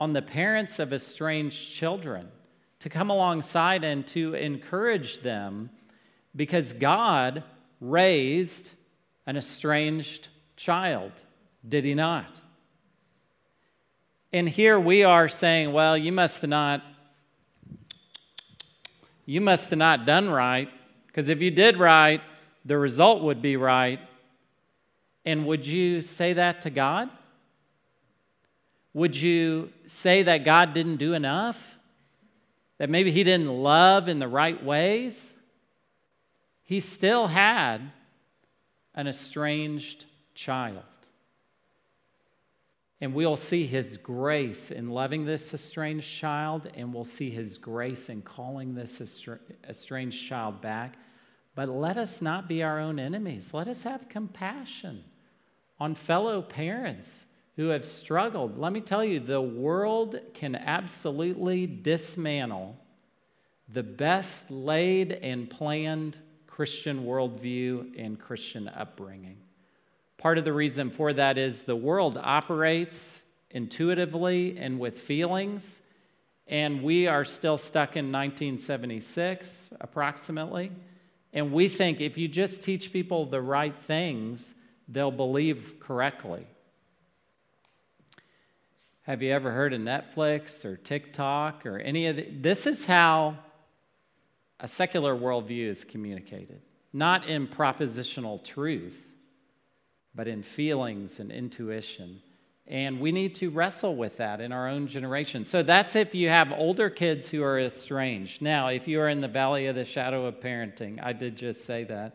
on 0.00 0.14
the 0.14 0.22
parents 0.22 0.78
of 0.78 0.92
estranged 0.92 1.72
children 1.72 2.28
to 2.78 2.88
come 2.88 3.10
alongside 3.10 3.84
and 3.84 4.06
to 4.06 4.34
encourage 4.34 5.20
them 5.20 5.68
because 6.34 6.72
God 6.72 7.44
raised 7.80 8.70
an 9.26 9.36
estranged 9.36 10.28
child, 10.56 11.12
did 11.68 11.84
he 11.84 11.94
not? 11.94 12.40
And 14.32 14.48
here 14.48 14.80
we 14.80 15.02
are 15.02 15.28
saying, 15.28 15.72
well, 15.72 15.98
you 15.98 16.12
must 16.12 16.40
have 16.42 16.50
not 16.50 16.82
you 19.26 19.40
must 19.40 19.70
have 19.70 19.78
not 19.78 20.06
done 20.06 20.28
right 20.28 20.68
because 21.06 21.28
if 21.28 21.40
you 21.40 21.52
did 21.52 21.76
right, 21.76 22.20
the 22.64 22.76
result 22.76 23.22
would 23.22 23.40
be 23.40 23.56
right. 23.56 24.00
And 25.24 25.46
would 25.46 25.64
you 25.64 26.02
say 26.02 26.32
that 26.32 26.62
to 26.62 26.70
God? 26.70 27.10
Would 28.92 29.16
you 29.16 29.72
say 29.86 30.22
that 30.24 30.44
God 30.44 30.72
didn't 30.72 30.96
do 30.96 31.12
enough? 31.14 31.78
That 32.78 32.90
maybe 32.90 33.10
He 33.10 33.24
didn't 33.24 33.48
love 33.48 34.08
in 34.08 34.18
the 34.18 34.28
right 34.28 34.62
ways? 34.62 35.36
He 36.64 36.80
still 36.80 37.28
had 37.28 37.92
an 38.94 39.06
estranged 39.06 40.06
child. 40.34 40.82
And 43.00 43.14
we'll 43.14 43.36
see 43.36 43.64
His 43.64 43.96
grace 43.96 44.70
in 44.70 44.90
loving 44.90 45.24
this 45.24 45.54
estranged 45.54 46.10
child, 46.10 46.68
and 46.74 46.92
we'll 46.92 47.04
see 47.04 47.30
His 47.30 47.58
grace 47.58 48.08
in 48.08 48.22
calling 48.22 48.74
this 48.74 49.00
estranged 49.68 50.26
child 50.26 50.60
back. 50.60 50.96
But 51.54 51.68
let 51.68 51.96
us 51.96 52.20
not 52.20 52.48
be 52.48 52.62
our 52.62 52.78
own 52.78 52.98
enemies. 52.98 53.54
Let 53.54 53.68
us 53.68 53.84
have 53.84 54.08
compassion 54.08 55.04
on 55.78 55.94
fellow 55.94 56.42
parents 56.42 57.24
who 57.60 57.68
have 57.68 57.84
struggled. 57.84 58.58
Let 58.58 58.72
me 58.72 58.80
tell 58.80 59.04
you, 59.04 59.20
the 59.20 59.38
world 59.38 60.18
can 60.32 60.56
absolutely 60.56 61.66
dismantle 61.66 62.74
the 63.68 63.82
best 63.82 64.50
laid 64.50 65.12
and 65.12 65.50
planned 65.50 66.16
Christian 66.46 67.04
worldview 67.04 68.02
and 68.02 68.18
Christian 68.18 68.66
upbringing. 68.66 69.36
Part 70.16 70.38
of 70.38 70.46
the 70.46 70.54
reason 70.54 70.88
for 70.88 71.12
that 71.12 71.36
is 71.36 71.64
the 71.64 71.76
world 71.76 72.18
operates 72.22 73.24
intuitively 73.50 74.56
and 74.56 74.80
with 74.80 74.98
feelings, 74.98 75.82
and 76.46 76.82
we 76.82 77.08
are 77.08 77.26
still 77.26 77.58
stuck 77.58 77.90
in 77.94 78.06
1976, 78.06 79.68
approximately. 79.82 80.72
And 81.34 81.52
we 81.52 81.68
think 81.68 82.00
if 82.00 82.16
you 82.16 82.26
just 82.26 82.64
teach 82.64 82.90
people 82.90 83.26
the 83.26 83.42
right 83.42 83.76
things, 83.76 84.54
they'll 84.88 85.10
believe 85.10 85.76
correctly. 85.78 86.46
Have 89.02 89.22
you 89.22 89.32
ever 89.32 89.50
heard 89.50 89.72
of 89.72 89.80
Netflix 89.80 90.64
or 90.64 90.76
TikTok 90.76 91.66
or 91.66 91.78
any 91.78 92.06
of 92.06 92.16
the, 92.16 92.28
this 92.30 92.66
is 92.66 92.86
how 92.86 93.36
a 94.60 94.68
secular 94.68 95.16
worldview 95.16 95.66
is 95.66 95.84
communicated. 95.84 96.60
Not 96.92 97.26
in 97.26 97.48
propositional 97.48 98.44
truth, 98.44 99.14
but 100.14 100.28
in 100.28 100.42
feelings 100.42 101.18
and 101.18 101.32
intuition. 101.32 102.20
And 102.66 103.00
we 103.00 103.10
need 103.10 103.34
to 103.36 103.50
wrestle 103.50 103.96
with 103.96 104.18
that 104.18 104.40
in 104.40 104.52
our 104.52 104.68
own 104.68 104.86
generation. 104.86 105.44
So 105.44 105.62
that's 105.62 105.96
if 105.96 106.14
you 106.14 106.28
have 106.28 106.52
older 106.52 106.90
kids 106.90 107.28
who 107.30 107.42
are 107.42 107.58
estranged. 107.58 108.42
Now, 108.42 108.68
if 108.68 108.86
you 108.86 109.00
are 109.00 109.08
in 109.08 109.20
the 109.20 109.28
valley 109.28 109.66
of 109.66 109.74
the 109.74 109.84
shadow 109.84 110.26
of 110.26 110.40
parenting, 110.40 111.02
I 111.02 111.12
did 111.12 111.36
just 111.36 111.64
say 111.64 111.84
that. 111.84 112.14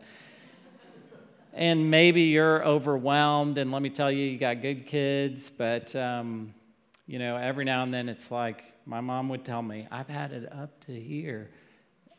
and 1.52 1.90
maybe 1.90 2.22
you're 2.22 2.64
overwhelmed, 2.64 3.58
and 3.58 3.72
let 3.72 3.82
me 3.82 3.90
tell 3.90 4.10
you, 4.10 4.24
you 4.24 4.38
got 4.38 4.62
good 4.62 4.86
kids, 4.86 5.50
but 5.50 5.94
um, 5.96 6.54
you 7.06 7.20
know, 7.20 7.36
every 7.36 7.64
now 7.64 7.84
and 7.84 7.94
then 7.94 8.08
it's 8.08 8.30
like 8.30 8.64
my 8.84 9.00
mom 9.00 9.28
would 9.28 9.44
tell 9.44 9.62
me, 9.62 9.86
I've 9.90 10.08
had 10.08 10.32
it 10.32 10.52
up 10.52 10.84
to 10.86 11.00
here 11.00 11.50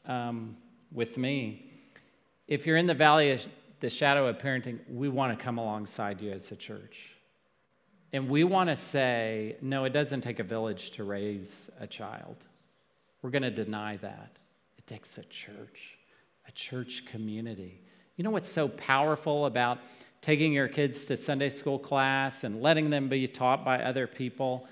um, 0.05 0.55
with 0.91 1.17
me. 1.17 1.71
If 2.47 2.65
you're 2.65 2.77
in 2.77 2.87
the 2.87 2.93
valley 2.93 3.31
of 3.31 3.47
the 3.81 3.89
shadow 3.89 4.27
of 4.27 4.37
parenting, 4.37 4.79
we 4.89 5.09
want 5.09 5.37
to 5.37 5.43
come 5.43 5.57
alongside 5.57 6.21
you 6.21 6.31
as 6.31 6.51
a 6.51 6.55
church. 6.55 7.09
And 8.13 8.29
we 8.29 8.45
want 8.45 8.69
to 8.69 8.75
say, 8.77 9.57
no, 9.61 9.83
it 9.83 9.91
doesn't 9.91 10.21
take 10.21 10.39
a 10.39 10.43
village 10.43 10.91
to 10.91 11.03
raise 11.03 11.69
a 11.79 11.85
child. 11.85 12.37
We're 13.21 13.31
going 13.31 13.43
to 13.43 13.51
deny 13.51 13.97
that. 13.97 14.37
It 14.77 14.87
takes 14.87 15.17
a 15.17 15.23
church, 15.23 15.97
a 16.47 16.51
church 16.53 17.05
community. 17.05 17.81
You 18.15 18.23
know 18.23 18.29
what's 18.29 18.49
so 18.49 18.69
powerful 18.69 19.45
about 19.45 19.79
taking 20.21 20.53
your 20.53 20.69
kids 20.69 21.03
to 21.05 21.17
Sunday 21.17 21.49
school 21.49 21.77
class 21.77 22.45
and 22.45 22.61
letting 22.61 22.89
them 22.89 23.09
be 23.09 23.27
taught 23.27 23.65
by 23.65 23.83
other 23.83 24.07
people? 24.07 24.67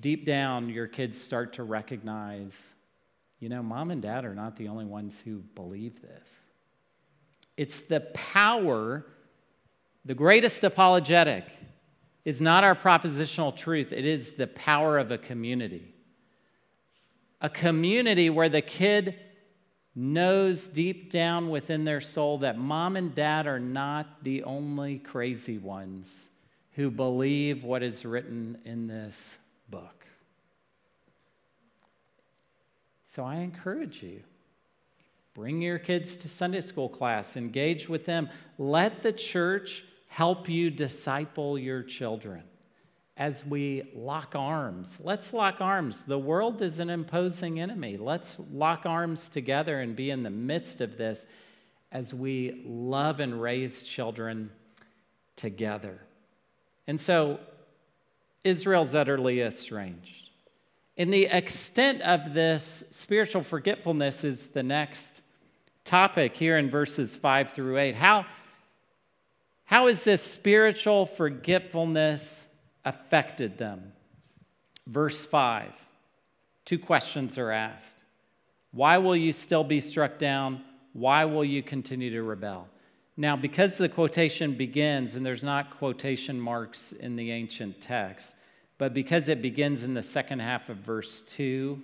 Deep 0.00 0.24
down 0.24 0.68
your 0.68 0.86
kids 0.86 1.20
start 1.20 1.54
to 1.54 1.62
recognize, 1.62 2.74
you 3.40 3.48
know, 3.48 3.62
mom 3.62 3.90
and 3.90 4.02
dad 4.02 4.24
are 4.24 4.34
not 4.34 4.56
the 4.56 4.68
only 4.68 4.84
ones 4.84 5.20
who 5.20 5.38
believe 5.54 6.00
this. 6.00 6.48
It's 7.56 7.82
the 7.82 8.00
power, 8.00 9.04
the 10.04 10.14
greatest 10.14 10.64
apologetic 10.64 11.44
is 12.24 12.40
not 12.40 12.64
our 12.64 12.74
propositional 12.74 13.54
truth, 13.54 13.92
it 13.92 14.04
is 14.04 14.32
the 14.32 14.46
power 14.46 14.98
of 14.98 15.10
a 15.10 15.18
community. 15.18 15.94
A 17.40 17.50
community 17.50 18.30
where 18.30 18.48
the 18.48 18.62
kid 18.62 19.18
knows 19.94 20.68
deep 20.68 21.10
down 21.10 21.50
within 21.50 21.84
their 21.84 22.00
soul 22.00 22.38
that 22.38 22.56
mom 22.56 22.96
and 22.96 23.14
dad 23.14 23.46
are 23.46 23.60
not 23.60 24.22
the 24.22 24.44
only 24.44 24.98
crazy 24.98 25.58
ones 25.58 26.28
who 26.72 26.90
believe 26.90 27.64
what 27.64 27.82
is 27.82 28.06
written 28.06 28.56
in 28.64 28.86
this 28.86 29.38
book. 29.72 30.06
So 33.06 33.24
I 33.24 33.36
encourage 33.36 34.02
you 34.02 34.22
bring 35.34 35.62
your 35.62 35.78
kids 35.78 36.14
to 36.16 36.28
Sunday 36.28 36.60
school 36.60 36.90
class, 36.90 37.36
engage 37.36 37.88
with 37.88 38.04
them. 38.04 38.28
Let 38.58 39.02
the 39.02 39.12
church 39.12 39.84
help 40.08 40.48
you 40.48 40.70
disciple 40.70 41.58
your 41.58 41.82
children 41.82 42.42
as 43.16 43.44
we 43.46 43.90
lock 43.94 44.34
arms. 44.36 45.00
Let's 45.02 45.32
lock 45.32 45.60
arms. 45.60 46.04
The 46.04 46.18
world 46.18 46.60
is 46.60 46.80
an 46.80 46.90
imposing 46.90 47.60
enemy. 47.60 47.96
Let's 47.96 48.36
lock 48.52 48.84
arms 48.84 49.28
together 49.28 49.80
and 49.80 49.96
be 49.96 50.10
in 50.10 50.22
the 50.22 50.30
midst 50.30 50.82
of 50.82 50.98
this 50.98 51.26
as 51.90 52.12
we 52.12 52.62
love 52.66 53.20
and 53.20 53.40
raise 53.40 53.82
children 53.82 54.50
together. 55.36 56.02
And 56.86 57.00
so, 57.00 57.40
Israel's 58.44 58.94
utterly 58.94 59.40
estranged. 59.40 60.30
And 60.96 61.12
the 61.12 61.26
extent 61.26 62.02
of 62.02 62.34
this 62.34 62.84
spiritual 62.90 63.42
forgetfulness 63.42 64.24
is 64.24 64.48
the 64.48 64.62
next 64.62 65.22
topic 65.84 66.36
here 66.36 66.58
in 66.58 66.68
verses 66.68 67.16
5 67.16 67.52
through 67.52 67.78
8. 67.78 67.94
How, 67.94 68.26
how 69.64 69.86
is 69.86 70.04
this 70.04 70.22
spiritual 70.22 71.06
forgetfulness 71.06 72.46
affected 72.84 73.58
them? 73.58 73.92
Verse 74.86 75.24
5 75.24 75.72
two 76.64 76.78
questions 76.78 77.38
are 77.38 77.50
asked 77.50 77.96
Why 78.70 78.98
will 78.98 79.16
you 79.16 79.32
still 79.32 79.64
be 79.64 79.80
struck 79.80 80.18
down? 80.18 80.62
Why 80.92 81.24
will 81.24 81.44
you 81.44 81.62
continue 81.62 82.10
to 82.10 82.22
rebel? 82.22 82.68
Now, 83.16 83.36
because 83.36 83.76
the 83.76 83.88
quotation 83.88 84.54
begins, 84.54 85.16
and 85.16 85.24
there's 85.24 85.44
not 85.44 85.76
quotation 85.78 86.40
marks 86.40 86.92
in 86.92 87.16
the 87.16 87.30
ancient 87.30 87.80
text, 87.80 88.34
but 88.78 88.94
because 88.94 89.28
it 89.28 89.42
begins 89.42 89.84
in 89.84 89.94
the 89.94 90.02
second 90.02 90.40
half 90.40 90.68
of 90.70 90.78
verse 90.78 91.22
2, 91.22 91.80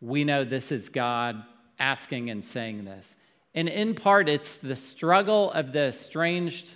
we 0.00 0.24
know 0.24 0.44
this 0.44 0.72
is 0.72 0.88
God 0.88 1.42
asking 1.78 2.30
and 2.30 2.42
saying 2.42 2.84
this. 2.84 3.16
And 3.54 3.68
in 3.68 3.94
part, 3.94 4.28
it's 4.28 4.56
the 4.56 4.76
struggle 4.76 5.50
of 5.52 5.72
the 5.72 5.88
estranged 5.88 6.74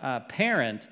uh, 0.00 0.20
parent 0.20 0.86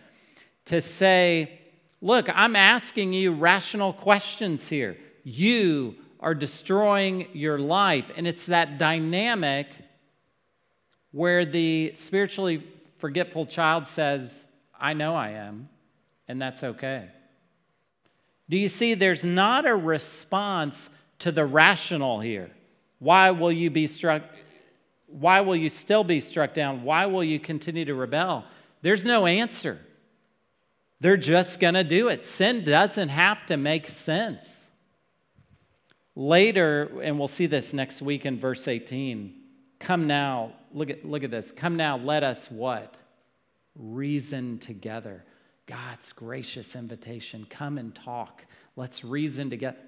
to 0.66 0.81
say, 0.81 1.61
Look, 2.00 2.28
I'm 2.35 2.54
asking 2.54 3.14
you 3.14 3.33
rational 3.33 3.95
questions 3.95 4.69
here. 4.69 4.99
You 5.23 5.95
are 6.21 6.35
destroying 6.35 7.28
your 7.33 7.59
life. 7.59 8.11
And 8.16 8.26
it's 8.26 8.47
that 8.47 8.76
dynamic 8.76 9.69
where 11.14 11.44
the 11.44 11.92
spiritually 11.94 12.61
forgetful 12.99 13.47
child 13.47 13.87
says, 13.87 14.47
I 14.76 14.94
know 14.94 15.14
I 15.14 15.30
am, 15.30 15.68
and 16.26 16.42
that's 16.42 16.64
okay. 16.64 17.09
Do 18.49 18.59
you 18.59 18.66
see 18.66 18.94
there's 18.94 19.25
not 19.25 19.64
a 19.64 19.76
response 19.76 20.90
to 21.21 21.30
the 21.30 21.47
rational 21.47 22.18
here? 22.18 22.50
Why 22.99 23.30
will 23.30 23.52
you 23.52 23.71
be 23.71 23.86
struck? 23.86 24.25
Why 25.06 25.41
will 25.43 25.54
you 25.54 25.69
still 25.69 26.02
be 26.02 26.19
struck 26.19 26.52
down? 26.52 26.82
Why 26.82 27.06
will 27.06 27.23
you 27.23 27.39
continue 27.39 27.84
to 27.84 27.95
rebel? 27.95 28.45
There's 28.82 29.06
no 29.06 29.25
answer. 29.26 29.78
They're 30.99 31.17
just 31.17 31.60
going 31.60 31.75
to 31.75 31.84
do 31.84 32.08
it. 32.08 32.25
Sin 32.25 32.65
doesn't 32.65 33.10
have 33.10 33.47
to 33.47 33.56
make 33.56 33.86
sense. 33.86 34.73
Later, 36.17 37.00
and 37.02 37.21
we'll 37.21 37.28
see 37.28 37.47
this 37.47 37.73
next 37.73 38.02
week 38.02 38.26
in 38.26 38.36
verse 38.36 38.67
18, 38.67 39.44
come 39.84 40.06
now, 40.06 40.52
look 40.73 40.90
at, 40.90 41.04
look 41.04 41.23
at 41.23 41.30
this. 41.30 41.52
Come 41.52 41.76
now, 41.76 41.97
let 41.97 42.25
us 42.25 42.50
what? 42.50 42.97
Reason 43.76 44.58
together. 44.58 45.25
God's 45.66 46.12
gracious 46.12 46.75
invitation. 46.75 47.47
Come 47.49 47.78
and 47.78 47.94
talk. 47.94 48.44
Let's 48.76 49.04
reason 49.04 49.50
together. 49.50 49.78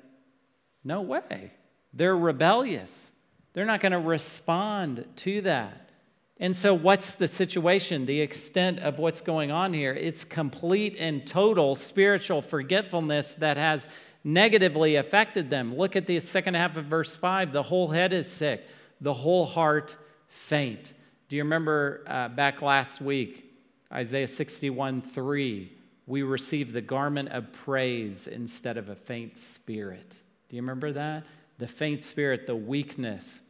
No 0.85 1.03
way. 1.03 1.51
They're 1.93 2.17
rebellious. 2.17 3.11
They're 3.53 3.65
not 3.65 3.81
going 3.81 3.93
to 3.93 3.99
respond 3.99 5.07
to 5.17 5.41
that. 5.43 5.91
And 6.39 6.55
so, 6.55 6.75
what's 6.75 7.15
the 7.15 7.29
situation, 7.29 8.05
the 8.05 8.21
extent 8.21 8.81
of 8.81 8.99
what's 8.99 9.23
going 9.23 9.51
on 9.51 9.73
here? 9.73 9.95
It's 9.95 10.23
complete 10.23 10.97
and 11.01 11.27
total 11.27 11.75
spiritual 11.75 12.43
forgetfulness 12.43 13.37
that 13.37 13.57
has 13.57 13.89
negatively 14.23 14.97
affected 14.97 15.49
them. 15.49 15.75
Look 15.75 15.97
at 15.97 16.05
the 16.05 16.21
second 16.21 16.55
half 16.55 16.77
of 16.77 16.85
verse 16.85 17.17
5. 17.17 17.53
The 17.53 17.63
whole 17.63 17.89
head 17.89 18.13
is 18.13 18.31
sick, 18.31 18.67
the 19.01 19.15
whole 19.15 19.47
heart 19.47 19.97
faint. 20.29 20.93
Do 21.29 21.37
you 21.37 21.43
remember 21.43 22.05
uh, 22.07 22.29
back 22.29 22.63
last 22.63 23.01
week, 23.01 23.53
Isaiah 23.93 24.27
61 24.27 25.03
3? 25.03 25.73
We 26.07 26.23
receive 26.23 26.73
the 26.73 26.81
garment 26.81 27.31
of 27.31 27.53
praise 27.53 28.29
instead 28.29 28.77
of 28.77 28.89
a 28.89 28.95
faint 28.95 29.39
spirit. 29.39 30.15
Do 30.49 30.57
you 30.57 30.63
remember 30.63 30.93
that? 30.93 31.25
The 31.59 31.67
faint 31.67 32.05
spirit, 32.05 32.47
the 32.47 32.55
weakness. 32.55 33.41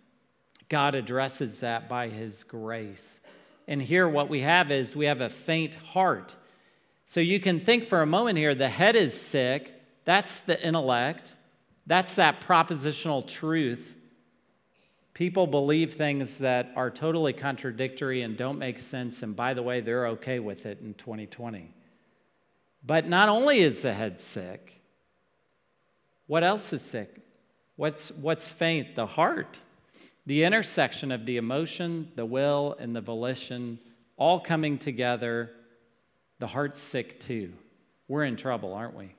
God 0.69 0.95
addresses 0.95 1.61
that 1.61 1.89
by 1.89 2.09
his 2.09 2.45
grace. 2.45 3.21
And 3.69 3.83
here, 3.83 4.09
what 4.09 4.29
we 4.29 4.41
have 4.41 4.71
is 4.71 4.97
we 4.97 5.07
have 5.07 5.21
a 5.21 5.29
faint 5.29 5.75
heart. 5.75 6.35
So 7.05 7.21
you 7.21 7.39
can 7.39 7.61
think 7.61 7.85
for 7.85 8.01
a 8.01 8.07
moment 8.07 8.39
here 8.39 8.55
the 8.55 8.69
head 8.69 8.97
is 8.97 9.19
sick, 9.19 9.75
that's 10.05 10.41
the 10.41 10.61
intellect, 10.65 11.35
that's 11.87 12.17
that 12.17 12.41
propositional 12.41 13.27
truth 13.27 13.96
People 15.17 15.47
believe 15.47 15.95
things 15.95 16.41
that 16.41 16.73
are 16.77 16.91
totally 16.91 17.33
contradictory 17.33 18.21
and 18.21 18.37
don't 18.37 18.59
make 18.59 18.79
sense, 18.79 19.23
and 19.23 19.35
by 19.35 19.55
the 19.55 19.63
way, 19.63 19.81
they're 19.81 20.09
okay 20.09 20.41
with 20.41 20.67
it 20.67 20.81
in 20.83 20.93
2020. 20.93 21.73
But 22.85 23.09
not 23.09 23.31
only 23.31 23.61
is 23.61 23.81
the 23.81 23.95
head 23.95 24.21
sick, 24.21 24.83
what 26.27 26.45
else 26.45 26.71
is 26.75 26.83
sick? 26.83 27.17
What's, 27.77 28.13
what's 28.13 28.53
faint? 28.53 28.95
The 28.95 29.07
heart. 29.07 29.59
The 30.27 30.45
intersection 30.45 31.11
of 31.11 31.25
the 31.25 31.39
emotion, 31.39 32.13
the 32.15 32.27
will, 32.27 32.77
and 32.79 32.95
the 32.95 33.01
volition 33.01 33.79
all 34.19 34.39
coming 34.39 34.77
together. 34.77 35.51
The 36.41 36.49
heart's 36.49 36.79
sick 36.79 37.19
too. 37.19 37.55
We're 38.07 38.25
in 38.25 38.37
trouble, 38.37 38.75
aren't 38.75 38.95
we? 38.95 39.15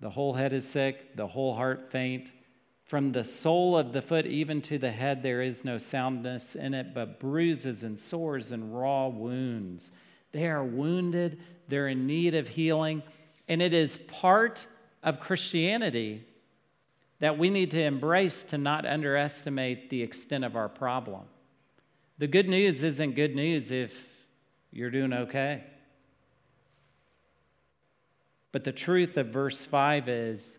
The 0.00 0.10
whole 0.10 0.34
head 0.34 0.52
is 0.52 0.68
sick, 0.68 1.14
the 1.14 1.28
whole 1.28 1.54
heart 1.54 1.92
faint. 1.92 2.32
From 2.86 3.10
the 3.10 3.24
sole 3.24 3.76
of 3.76 3.92
the 3.92 4.00
foot 4.00 4.26
even 4.26 4.62
to 4.62 4.78
the 4.78 4.92
head, 4.92 5.22
there 5.22 5.42
is 5.42 5.64
no 5.64 5.76
soundness 5.76 6.54
in 6.54 6.72
it, 6.72 6.94
but 6.94 7.18
bruises 7.18 7.82
and 7.82 7.98
sores 7.98 8.52
and 8.52 8.72
raw 8.78 9.08
wounds. 9.08 9.90
They 10.30 10.46
are 10.46 10.64
wounded, 10.64 11.40
they're 11.66 11.88
in 11.88 12.06
need 12.06 12.36
of 12.36 12.46
healing, 12.46 13.02
and 13.48 13.60
it 13.60 13.74
is 13.74 13.98
part 13.98 14.68
of 15.02 15.18
Christianity 15.18 16.24
that 17.18 17.36
we 17.36 17.50
need 17.50 17.72
to 17.72 17.82
embrace 17.82 18.44
to 18.44 18.58
not 18.58 18.86
underestimate 18.86 19.90
the 19.90 20.02
extent 20.02 20.44
of 20.44 20.54
our 20.54 20.68
problem. 20.68 21.22
The 22.18 22.28
good 22.28 22.48
news 22.48 22.84
isn't 22.84 23.16
good 23.16 23.34
news 23.34 23.72
if 23.72 24.28
you're 24.70 24.90
doing 24.90 25.12
okay. 25.12 25.64
But 28.52 28.62
the 28.62 28.72
truth 28.72 29.16
of 29.16 29.28
verse 29.28 29.66
5 29.66 30.08
is 30.08 30.58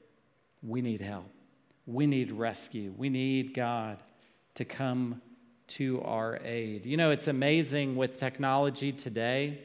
we 0.62 0.82
need 0.82 1.00
help. 1.00 1.32
We 1.88 2.06
need 2.06 2.32
rescue. 2.32 2.94
We 2.96 3.10
need 3.10 3.54
God 3.56 3.98
to 4.56 4.66
come 4.66 5.22
to 5.68 6.02
our 6.04 6.38
aid. 6.44 6.86
You 6.86 6.98
know, 6.98 7.12
it's 7.12 7.28
amazing 7.28 7.96
with 7.96 8.20
technology 8.20 8.92
today. 8.92 9.62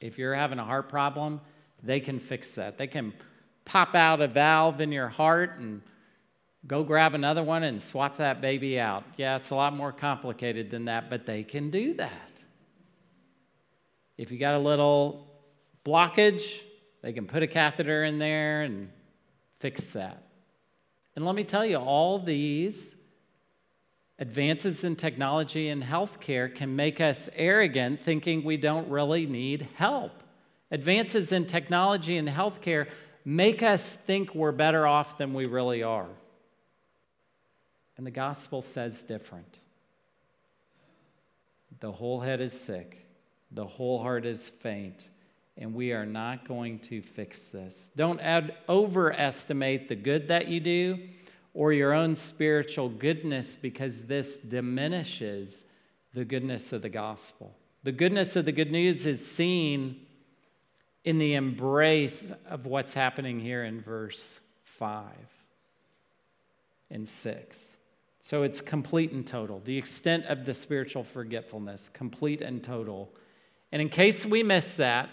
If 0.00 0.18
you're 0.18 0.34
having 0.34 0.58
a 0.58 0.64
heart 0.64 0.88
problem, 0.88 1.40
they 1.82 2.00
can 2.00 2.18
fix 2.18 2.54
that. 2.54 2.78
They 2.78 2.86
can 2.86 3.12
pop 3.64 3.94
out 3.94 4.20
a 4.20 4.28
valve 4.28 4.80
in 4.80 4.92
your 4.92 5.08
heart 5.08 5.58
and 5.58 5.82
go 6.66 6.84
grab 6.84 7.14
another 7.14 7.42
one 7.42 7.62
and 7.62 7.80
swap 7.80 8.16
that 8.18 8.40
baby 8.40 8.78
out. 8.78 9.04
Yeah, 9.16 9.36
it's 9.36 9.50
a 9.50 9.54
lot 9.54 9.74
more 9.74 9.92
complicated 9.92 10.70
than 10.70 10.86
that, 10.86 11.10
but 11.10 11.26
they 11.26 11.42
can 11.42 11.70
do 11.70 11.94
that. 11.94 12.30
If 14.16 14.30
you 14.30 14.38
got 14.38 14.54
a 14.54 14.58
little 14.58 15.26
blockage, 15.84 16.60
they 17.02 17.12
can 17.12 17.26
put 17.26 17.42
a 17.42 17.46
catheter 17.46 18.04
in 18.04 18.18
there 18.18 18.62
and 18.62 18.90
fix 19.58 19.92
that. 19.92 20.23
And 21.16 21.24
let 21.24 21.34
me 21.34 21.44
tell 21.44 21.64
you, 21.64 21.76
all 21.76 22.18
these 22.18 22.96
advances 24.18 24.84
in 24.84 24.96
technology 24.96 25.68
and 25.68 25.82
healthcare 25.82 26.52
can 26.52 26.74
make 26.74 27.00
us 27.00 27.28
arrogant, 27.36 28.00
thinking 28.00 28.44
we 28.44 28.56
don't 28.56 28.88
really 28.88 29.26
need 29.26 29.68
help. 29.74 30.22
advances 30.70 31.30
in 31.30 31.46
technology 31.46 32.16
and 32.16 32.28
healthcare 32.28 32.88
make 33.24 33.62
us 33.62 33.94
think 33.94 34.34
we're 34.34 34.52
better 34.52 34.86
off 34.86 35.16
than 35.18 35.32
we 35.32 35.46
really 35.46 35.82
are. 35.82 36.08
And 37.96 38.04
the 38.04 38.10
gospel 38.10 38.60
says 38.60 39.02
different. 39.04 39.60
The 41.80 41.92
whole 41.92 42.20
head 42.20 42.40
is 42.40 42.58
sick, 42.58 43.06
the 43.50 43.66
whole 43.66 44.02
heart 44.02 44.26
is 44.26 44.48
faint, 44.48 45.08
and 45.56 45.74
we 45.74 45.92
are 45.92 46.06
not 46.06 46.48
going 46.48 46.78
to 46.80 47.00
fix 47.00 47.44
this. 47.44 47.90
Don't 47.96 48.20
overestimate 48.68 49.88
the 49.88 49.94
good 49.94 50.28
that 50.28 50.48
you 50.48 50.60
do 50.60 50.98
or 51.52 51.72
your 51.72 51.92
own 51.92 52.14
spiritual 52.14 52.88
goodness 52.88 53.54
because 53.54 54.02
this 54.02 54.38
diminishes 54.38 55.64
the 56.12 56.24
goodness 56.24 56.72
of 56.72 56.82
the 56.82 56.88
gospel. 56.88 57.56
The 57.84 57.92
goodness 57.92 58.34
of 58.34 58.44
the 58.44 58.52
good 58.52 58.72
news 58.72 59.06
is 59.06 59.24
seen 59.24 60.00
in 61.04 61.18
the 61.18 61.34
embrace 61.34 62.32
of 62.48 62.66
what's 62.66 62.94
happening 62.94 63.38
here 63.38 63.64
in 63.64 63.80
verse 63.80 64.40
5 64.64 65.04
and 66.90 67.08
6. 67.08 67.76
So 68.20 68.42
it's 68.42 68.60
complete 68.60 69.12
and 69.12 69.26
total. 69.26 69.60
The 69.64 69.76
extent 69.76 70.24
of 70.26 70.46
the 70.46 70.54
spiritual 70.54 71.04
forgetfulness, 71.04 71.90
complete 71.90 72.40
and 72.40 72.62
total. 72.62 73.12
And 73.70 73.82
in 73.82 73.90
case 73.90 74.24
we 74.24 74.42
miss 74.42 74.74
that, 74.74 75.10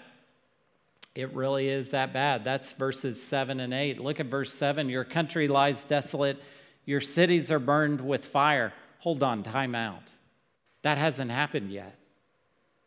it 1.13 1.34
really 1.34 1.67
is 1.67 1.91
that 1.91 2.13
bad. 2.13 2.43
That's 2.43 2.74
verses 2.74 3.21
7 3.21 3.60
and 3.60 3.74
8. 3.74 4.00
Look 4.00 4.19
at 4.19 4.28
verse 4.28 4.54
7. 4.54 4.89
Your 4.89 5.04
country 5.04 5.47
lies 5.47 5.84
desolate, 5.86 6.41
your 6.86 7.02
cities 7.02 7.52
are 7.52 7.60
burned 7.60 8.02
with 8.02 8.26
fire. 8.26 8.74
Hold 9.00 9.24
on, 9.24 9.43
time 9.43 9.76
out. 9.76 10.04
That 10.82 10.97
hasn't 10.97 11.32
happened 11.32 11.71
yet. 11.71 11.97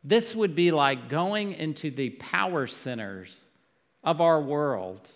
This 0.02 0.34
would 0.34 0.54
be 0.54 0.70
like 0.70 1.08
going 1.08 1.52
into 1.52 1.90
the 1.90 2.10
power 2.10 2.66
centers 2.66 3.48
of 4.02 4.20
our 4.20 4.40
world 4.40 5.08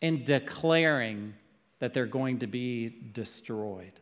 and 0.00 0.24
declaring 0.24 1.34
that 1.78 1.92
they're 1.92 2.06
going 2.06 2.40
to 2.40 2.46
be 2.46 2.88
destroyed. 3.12 3.92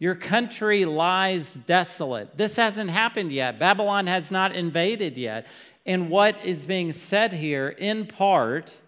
Your 0.00 0.16
country 0.16 0.84
lies 0.84 1.54
desolate. 1.54 2.36
This 2.36 2.56
hasn't 2.56 2.90
happened 2.90 3.32
yet. 3.32 3.60
Babylon 3.60 4.08
has 4.08 4.32
not 4.32 4.52
invaded 4.52 5.16
yet. 5.16 5.46
And 5.84 6.10
what 6.10 6.44
is 6.44 6.66
being 6.66 6.92
said 6.92 7.32
here, 7.32 7.68
in 7.68 8.06
part, 8.06 8.80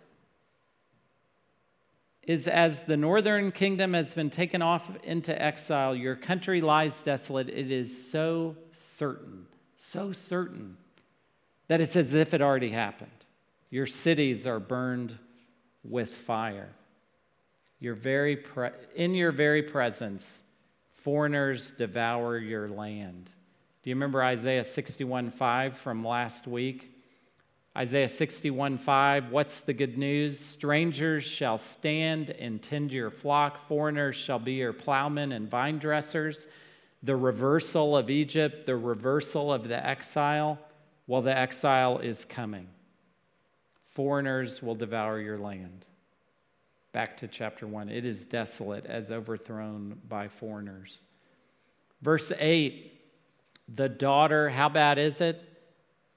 is 2.22 2.48
as 2.48 2.84
the 2.84 2.96
northern 2.96 3.52
kingdom 3.52 3.94
has 3.94 4.14
been 4.14 4.30
taken 4.30 4.62
off 4.62 4.90
into 5.02 5.40
exile, 5.40 5.94
your 5.94 6.16
country 6.16 6.60
lies 6.60 7.02
desolate. 7.02 7.48
It 7.48 7.70
is 7.70 8.10
so 8.10 8.56
certain 8.70 9.46
so 9.84 10.12
certain 10.12 10.78
that 11.68 11.80
it's 11.80 11.94
as 11.94 12.14
if 12.14 12.32
it 12.32 12.40
already 12.40 12.70
happened. 12.70 13.10
Your 13.70 13.86
cities 13.86 14.46
are 14.46 14.58
burned 14.58 15.18
with 15.82 16.14
fire. 16.14 16.70
Your 17.80 17.94
very 17.94 18.36
pre- 18.36 18.70
in 18.94 19.14
your 19.14 19.30
very 19.30 19.62
presence, 19.62 20.42
foreigners 20.92 21.70
devour 21.70 22.38
your 22.38 22.68
land. 22.68 23.30
Do 23.84 23.90
you 23.90 23.96
remember 23.96 24.24
Isaiah 24.24 24.64
61 24.64 25.30
5 25.30 25.76
from 25.76 26.02
last 26.02 26.46
week? 26.46 26.90
Isaiah 27.76 28.08
61 28.08 28.78
5, 28.78 29.30
what's 29.30 29.60
the 29.60 29.74
good 29.74 29.98
news? 29.98 30.40
Strangers 30.40 31.22
shall 31.22 31.58
stand 31.58 32.30
and 32.30 32.62
tend 32.62 32.92
your 32.92 33.10
flock, 33.10 33.58
foreigners 33.68 34.16
shall 34.16 34.38
be 34.38 34.54
your 34.54 34.72
plowmen 34.72 35.32
and 35.32 35.50
vine 35.50 35.78
dressers 35.78 36.46
the 37.02 37.14
reversal 37.14 37.94
of 37.94 38.08
Egypt, 38.08 38.64
the 38.64 38.74
reversal 38.74 39.52
of 39.52 39.68
the 39.68 39.86
exile, 39.86 40.58
well, 41.06 41.20
the 41.20 41.36
exile 41.36 41.98
is 41.98 42.24
coming. 42.24 42.66
Foreigners 43.84 44.62
will 44.62 44.74
devour 44.74 45.20
your 45.20 45.36
land. 45.36 45.84
Back 46.92 47.18
to 47.18 47.28
chapter 47.28 47.66
1. 47.66 47.90
It 47.90 48.06
is 48.06 48.24
desolate 48.24 48.86
as 48.86 49.12
overthrown 49.12 50.00
by 50.08 50.28
foreigners. 50.28 51.02
Verse 52.00 52.32
8 52.38 52.93
the 53.68 53.88
daughter, 53.88 54.50
how 54.50 54.68
bad 54.68 54.98
is 54.98 55.20
it? 55.20 55.42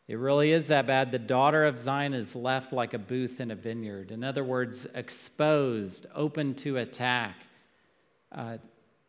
It 0.08 0.18
really 0.18 0.52
is 0.52 0.70
that 0.70 0.88
bad. 0.88 1.12
The 1.12 1.20
daughter 1.20 1.66
of 1.66 1.80
Zion 1.80 2.14
is 2.14 2.36
left 2.36 2.72
like 2.72 2.94
a 2.94 3.00
booth 3.00 3.42
in 3.42 3.52
a 3.52 3.56
vineyard. 3.56 4.12
In 4.12 4.24
other 4.24 4.44
words, 4.44 4.88
exposed, 4.94 6.06
open 6.16 6.56
to 6.56 6.78
attack. 6.78 7.36
Uh, 8.32 8.58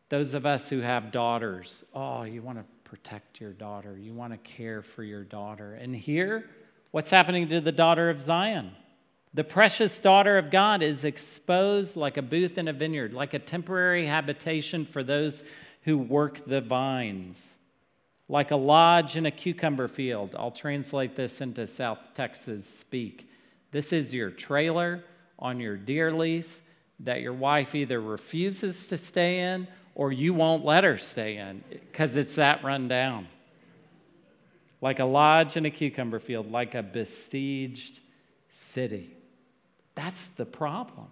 those 0.09 0.33
of 0.33 0.45
us 0.45 0.69
who 0.69 0.79
have 0.79 1.11
daughters, 1.11 1.85
oh, 1.93 2.23
you 2.23 2.41
want 2.41 2.57
to 2.57 2.65
protect 2.83 3.39
your 3.39 3.53
daughter, 3.53 3.97
you 3.97 4.13
want 4.13 4.33
to 4.33 4.37
care 4.39 4.81
for 4.81 5.03
your 5.03 5.23
daughter. 5.23 5.75
And 5.75 5.95
here, 5.95 6.49
what's 6.91 7.11
happening 7.11 7.47
to 7.49 7.61
the 7.61 7.71
daughter 7.71 8.09
of 8.09 8.19
Zion? 8.19 8.71
The 9.33 9.43
precious 9.43 9.99
daughter 9.99 10.39
of 10.39 10.49
God 10.49 10.81
is 10.81 11.05
exposed 11.05 11.95
like 11.95 12.17
a 12.17 12.21
booth 12.23 12.57
in 12.57 12.67
a 12.67 12.73
vineyard, 12.73 13.13
like 13.13 13.35
a 13.35 13.39
temporary 13.39 14.07
habitation 14.07 14.85
for 14.85 15.03
those 15.03 15.43
who 15.83 15.97
work 15.97 16.45
the 16.45 16.61
vines, 16.61 17.55
like 18.29 18.51
a 18.51 18.55
lodge 18.55 19.17
in 19.17 19.25
a 19.25 19.31
cucumber 19.31 19.87
field. 19.87 20.35
I'll 20.37 20.51
translate 20.51 21.15
this 21.15 21.41
into 21.41 21.65
South 21.65 22.13
Texas 22.13 22.69
speak. 22.69 23.27
This 23.71 23.91
is 23.91 24.13
your 24.13 24.29
trailer 24.29 25.03
on 25.39 25.59
your 25.59 25.75
deer 25.75 26.13
lease 26.13 26.61
that 26.99 27.21
your 27.21 27.33
wife 27.33 27.73
either 27.73 27.99
refuses 27.99 28.87
to 28.87 28.97
stay 28.97 29.39
in 29.39 29.67
or 29.95 30.11
you 30.11 30.33
won't 30.33 30.63
let 30.63 30.83
her 30.83 30.97
stay 30.97 31.37
in 31.37 31.63
because 31.69 32.17
it's 32.17 32.35
that 32.35 32.63
run 32.63 32.87
down. 32.87 33.27
Like 34.81 34.99
a 34.99 35.05
lodge 35.05 35.57
in 35.57 35.65
a 35.65 35.71
cucumber 35.71 36.19
field, 36.19 36.51
like 36.51 36.75
a 36.75 36.83
besieged 36.83 37.99
city. 38.47 39.11
That's 39.95 40.27
the 40.27 40.45
problem. 40.45 41.07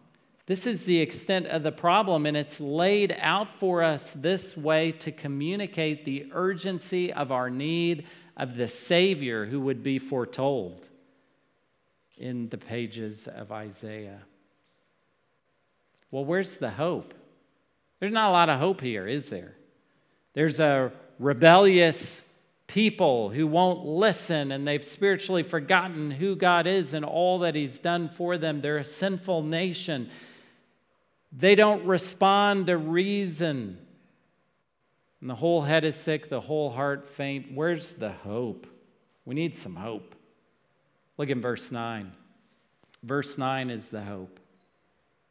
This 0.47 0.65
is 0.65 0.85
the 0.85 0.99
extent 1.01 1.47
of 1.47 1.63
the 1.63 1.73
problem, 1.73 2.25
and 2.25 2.37
it's 2.37 2.61
laid 2.61 3.15
out 3.19 3.49
for 3.49 3.83
us 3.83 4.13
this 4.13 4.55
way 4.55 4.93
to 4.93 5.11
communicate 5.11 6.05
the 6.05 6.29
urgency 6.31 7.11
of 7.11 7.33
our 7.33 7.49
need 7.49 8.05
of 8.37 8.55
the 8.55 8.69
Savior 8.69 9.45
who 9.45 9.59
would 9.59 9.83
be 9.83 9.99
foretold 9.99 10.87
in 12.17 12.47
the 12.47 12.57
pages 12.57 13.27
of 13.27 13.51
Isaiah. 13.51 14.21
Well, 16.11 16.23
where's 16.23 16.55
the 16.55 16.71
hope? 16.71 17.13
There's 17.99 18.13
not 18.13 18.29
a 18.29 18.31
lot 18.31 18.49
of 18.49 18.57
hope 18.57 18.79
here, 18.79 19.05
is 19.05 19.29
there? 19.29 19.53
There's 20.33 20.61
a 20.61 20.93
rebellious 21.19 22.23
people 22.67 23.29
who 23.29 23.47
won't 23.47 23.85
listen 23.85 24.53
and 24.53 24.65
they've 24.65 24.83
spiritually 24.83 25.43
forgotten 25.43 26.11
who 26.11 26.35
God 26.35 26.67
is 26.67 26.93
and 26.93 27.03
all 27.03 27.39
that 27.39 27.55
He's 27.55 27.79
done 27.79 28.07
for 28.07 28.37
them. 28.37 28.61
They're 28.61 28.77
a 28.77 28.83
sinful 28.83 29.43
nation. 29.43 30.09
They 31.31 31.55
don't 31.55 31.85
respond 31.85 32.67
to 32.67 32.77
reason. 32.77 33.77
And 35.21 35.29
the 35.29 35.35
whole 35.35 35.63
head 35.63 35.83
is 35.83 35.95
sick, 35.95 36.29
the 36.29 36.41
whole 36.41 36.69
heart 36.69 37.07
faint. 37.07 37.53
Where's 37.53 37.93
the 37.93 38.11
hope? 38.11 38.67
We 39.25 39.35
need 39.35 39.55
some 39.55 39.75
hope. 39.75 40.15
Look 41.17 41.29
in 41.29 41.41
verse 41.41 41.71
9. 41.71 42.13
Verse 43.03 43.37
9 43.37 43.69
is 43.69 43.89
the 43.89 44.03
hope. 44.03 44.39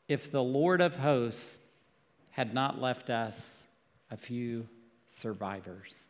If 0.09 0.31
the 0.31 0.43
Lord 0.43 0.81
of 0.81 0.97
hosts 0.97 1.59
had 2.31 2.53
not 2.53 2.81
left 2.81 3.09
us 3.09 3.63
a 4.11 4.17
few 4.17 4.69
survivors. 5.07 6.07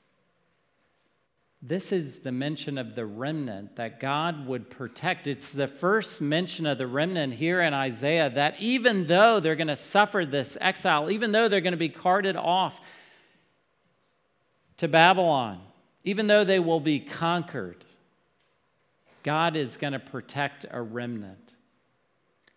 This 1.68 1.90
is 1.90 2.20
the 2.20 2.30
mention 2.30 2.78
of 2.78 2.94
the 2.94 3.04
remnant 3.04 3.74
that 3.74 3.98
God 3.98 4.46
would 4.46 4.70
protect. 4.70 5.26
It's 5.26 5.50
the 5.50 5.66
first 5.66 6.20
mention 6.20 6.64
of 6.64 6.78
the 6.78 6.86
remnant 6.86 7.34
here 7.34 7.60
in 7.60 7.74
Isaiah 7.74 8.30
that 8.30 8.54
even 8.60 9.08
though 9.08 9.40
they're 9.40 9.56
going 9.56 9.66
to 9.66 9.74
suffer 9.74 10.24
this 10.24 10.56
exile, 10.60 11.10
even 11.10 11.32
though 11.32 11.48
they're 11.48 11.60
going 11.60 11.72
to 11.72 11.76
be 11.76 11.88
carted 11.88 12.36
off 12.36 12.80
to 14.76 14.86
Babylon, 14.86 15.60
even 16.04 16.28
though 16.28 16.44
they 16.44 16.60
will 16.60 16.78
be 16.78 17.00
conquered, 17.00 17.84
God 19.24 19.56
is 19.56 19.76
going 19.76 19.92
to 19.92 19.98
protect 19.98 20.66
a 20.70 20.80
remnant. 20.80 21.56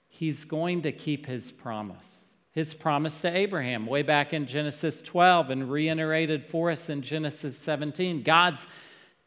He's 0.07 0.45
going 0.45 0.83
to 0.83 0.91
keep 0.91 1.25
his 1.25 1.51
promise 1.51 2.29
his 2.51 2.73
promise 2.73 3.21
to 3.21 3.33
Abraham 3.33 3.85
way 3.85 4.01
back 4.01 4.33
in 4.33 4.45
Genesis 4.45 5.01
12 5.01 5.51
and 5.51 5.71
reiterated 5.71 6.43
for 6.43 6.71
us 6.71 6.89
in 6.89 7.01
Genesis 7.01 7.57
17. 7.57 8.23
God's 8.23 8.67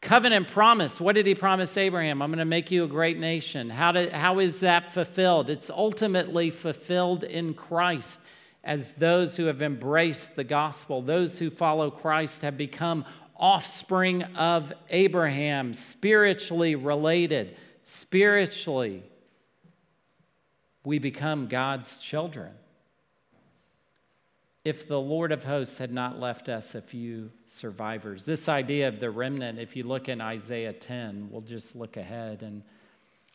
covenant 0.03 0.49
promise. 0.49 0.99
What 0.99 1.15
did 1.15 1.25
he 1.25 1.33
promise 1.33 1.77
Abraham? 1.77 2.21
I'm 2.21 2.29
going 2.29 2.39
to 2.39 2.45
make 2.45 2.69
you 2.69 2.83
a 2.83 2.87
great 2.87 3.17
nation. 3.17 3.69
How, 3.69 3.93
did, 3.93 4.11
how 4.11 4.39
is 4.39 4.59
that 4.59 4.91
fulfilled? 4.91 5.49
It's 5.49 5.69
ultimately 5.69 6.49
fulfilled 6.49 7.23
in 7.23 7.53
Christ 7.53 8.19
as 8.63 8.91
those 8.93 9.37
who 9.37 9.45
have 9.45 9.61
embraced 9.61 10.35
the 10.35 10.43
gospel, 10.43 11.01
those 11.01 11.39
who 11.39 11.49
follow 11.49 11.89
Christ 11.89 12.41
have 12.43 12.57
become 12.57 13.05
offspring 13.37 14.23
of 14.23 14.71
Abraham, 14.89 15.73
spiritually 15.73 16.75
related. 16.75 17.55
Spiritually, 17.81 19.03
we 20.85 20.99
become 20.99 21.47
God's 21.47 21.97
children 21.97 22.51
if 24.63 24.87
the 24.87 24.99
Lord 24.99 25.33
of 25.33 25.43
hosts 25.43 25.77
had 25.77 25.91
not 25.91 26.19
left 26.19 26.47
us 26.47 26.73
a 26.73 26.81
few 26.81 27.31
survivors. 27.45 28.25
This 28.25 28.47
idea 28.47 28.87
of 28.87 28.99
the 28.99 29.11
remnant, 29.11 29.59
if 29.59 29.75
you 29.75 29.83
look 29.83 30.07
in 30.07 30.21
Isaiah 30.21 30.71
10, 30.71 31.27
we'll 31.29 31.41
just 31.41 31.75
look 31.75 31.97
ahead 31.97 32.43
and 32.43 32.63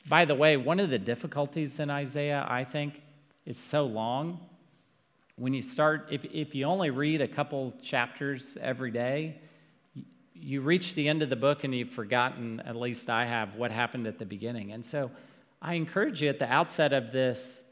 By 0.08 0.24
the 0.24 0.34
way, 0.34 0.56
one 0.56 0.80
of 0.80 0.88
the 0.88 0.98
difficulties 0.98 1.80
in 1.80 1.90
Isaiah, 1.90 2.46
I 2.48 2.64
think, 2.64 3.02
is 3.44 3.58
so 3.58 3.84
long. 3.84 4.40
When 5.36 5.52
you 5.52 5.60
start, 5.60 6.08
if, 6.10 6.24
if 6.24 6.54
you 6.54 6.64
only 6.64 6.88
read 6.90 7.20
a 7.20 7.28
couple 7.28 7.74
chapters 7.82 8.56
every 8.60 8.90
day, 8.90 9.38
you 10.34 10.62
reach 10.62 10.94
the 10.94 11.08
end 11.08 11.20
of 11.20 11.28
the 11.28 11.36
book 11.36 11.64
and 11.64 11.74
you've 11.74 11.90
forgotten, 11.90 12.60
at 12.60 12.74
least 12.74 13.10
I 13.10 13.26
have, 13.26 13.56
what 13.56 13.70
happened 13.70 14.06
at 14.06 14.18
the 14.18 14.24
beginning. 14.24 14.72
And 14.72 14.86
so 14.86 15.10
I 15.60 15.74
encourage 15.74 16.22
you 16.22 16.28
at 16.30 16.38
the 16.38 16.50
outset 16.50 16.94
of 16.94 17.12
this 17.12 17.64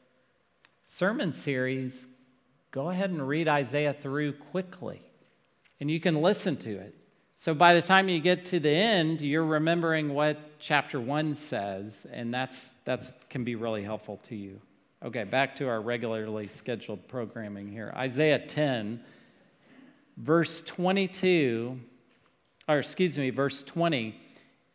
sermon 0.85 1.33
series, 1.33 2.07
go 2.77 2.91
ahead 2.91 3.09
and 3.09 3.27
read 3.27 3.49
Isaiah 3.49 3.95
through 3.95 4.35
quickly, 4.35 5.01
and 5.81 5.91
you 5.91 5.99
can 5.99 6.21
listen 6.21 6.59
to 6.59 6.77
it. 6.77 6.95
So 7.35 7.55
by 7.55 7.73
the 7.73 7.81
time 7.81 8.11
you 8.11 8.21
get 8.21 8.45
to 8.47 8.61
the 8.61 8.69
end, 8.69 9.23
you're 9.23 9.47
remembering 9.47 10.12
what 10.12 10.39
chapter 10.59 11.01
one 11.01 11.37
says, 11.37 12.07
and 12.12 12.35
that's 12.35 12.75
that's 12.85 13.15
can 13.31 13.45
be 13.45 13.55
really 13.55 13.83
helpful 13.83 14.21
to 14.25 14.37
you. 14.37 14.61
Okay, 15.03 15.25
back 15.25 15.57
to 15.57 15.69
our 15.69 15.81
regularly 15.81 16.49
scheduled 16.49 17.09
programming 17.09 17.67
here. 17.73 17.95
Isaiah 17.97 18.39
10, 18.39 19.01
verse 20.19 20.61
22, 20.61 21.81
or 22.69 22.79
excuse 22.79 23.17
me, 23.17 23.31
verse 23.31 23.62
20. 23.62 24.21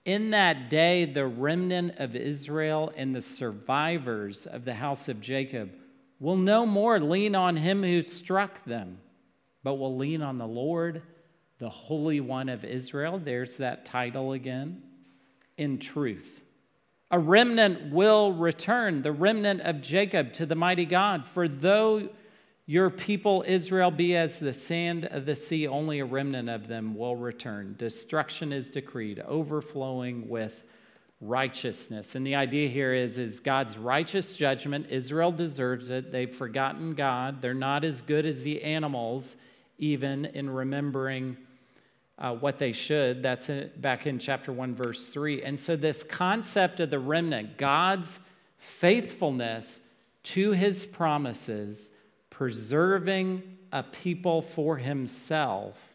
In 0.06 0.32
that 0.32 0.72
day, 0.72 1.06
the 1.06 1.28
remnant 1.28 2.00
of 2.00 2.16
Israel 2.16 2.92
and 2.98 3.14
the 3.14 3.22
survivors 3.22 4.48
of 4.48 4.66
the 4.66 4.74
house 4.74 5.08
of 5.08 5.22
Jacob 5.22 5.70
will 6.22 6.38
no 6.38 6.66
more 6.66 7.00
lean 7.00 7.36
on 7.36 7.58
him 7.58 7.84
who 7.84 8.02
struck 8.04 8.64
them, 8.64 9.00
but 9.64 9.74
will 9.74 9.98
lean 9.98 10.22
on 10.22 10.38
the 10.38 10.48
Lord 10.48 11.02
the 11.58 11.70
Holy 11.70 12.20
One 12.20 12.48
of 12.48 12.64
Israel. 12.64 13.20
There's 13.20 13.58
that 13.58 13.86
title 13.86 14.32
again. 14.32 14.84
In 15.58 15.78
truth. 15.80 16.42
A 17.12 17.20
remnant 17.20 17.92
will 17.92 18.34
return, 18.34 19.02
the 19.02 19.12
remnant 19.12 19.62
of 19.62 19.82
Jacob, 19.82 20.32
to 20.34 20.46
the 20.46 20.56
mighty 20.56 20.86
God. 20.86 21.26
For 21.26 21.48
though 21.48 22.10
your 22.66 22.90
people 22.90 23.44
Israel 23.46 23.92
be 23.92 24.16
as 24.16 24.40
the 24.40 24.54
sand 24.54 25.06
of 25.06 25.26
the 25.26 25.36
sea, 25.36 25.68
only 25.68 26.00
a 26.00 26.06
remnant 26.06 26.50
of 26.50 26.68
them 26.68 26.96
will 26.96 27.16
return. 27.16 27.76
Destruction 27.78 28.54
is 28.54 28.70
decreed, 28.70 29.20
overflowing 29.20 30.30
with 30.30 30.64
righteousness. 31.22 32.16
And 32.16 32.26
the 32.26 32.36
idea 32.36 32.68
here 32.68 32.94
is, 32.94 33.20
is 33.20 33.40
God's 33.40 33.78
righteous 33.78 34.34
judgment. 34.34 34.88
Israel 34.90 35.32
deserves 35.32 35.92
it. 35.92 36.12
They've 36.12 36.34
forgotten 36.34 36.96
God. 36.96 37.42
They're 37.42 37.54
not 37.54 37.84
as 37.84 38.02
good 38.02 38.26
as 38.26 38.44
the 38.44 38.64
animals, 38.64 39.38
even 39.78 40.26
in 40.26 40.50
remembering 40.50 41.38
uh, 42.18 42.34
what 42.34 42.58
they 42.58 42.72
should. 42.72 43.22
That's 43.22 43.50
back 43.78 44.08
in 44.08 44.18
chapter 44.18 44.52
1, 44.52 44.74
verse 44.74 45.10
3. 45.10 45.44
And 45.44 45.58
so, 45.58 45.76
this 45.76 46.04
concept 46.04 46.80
of 46.80 46.90
the 46.90 47.00
remnant, 47.00 47.58
God's 47.58 48.20
faithfulness 48.58 49.80
to 50.24 50.52
his 50.52 50.86
promises, 50.86 51.92
preserving 52.30 53.58
a 53.72 53.84
people 53.84 54.42
for 54.42 54.78
himself. 54.78 55.94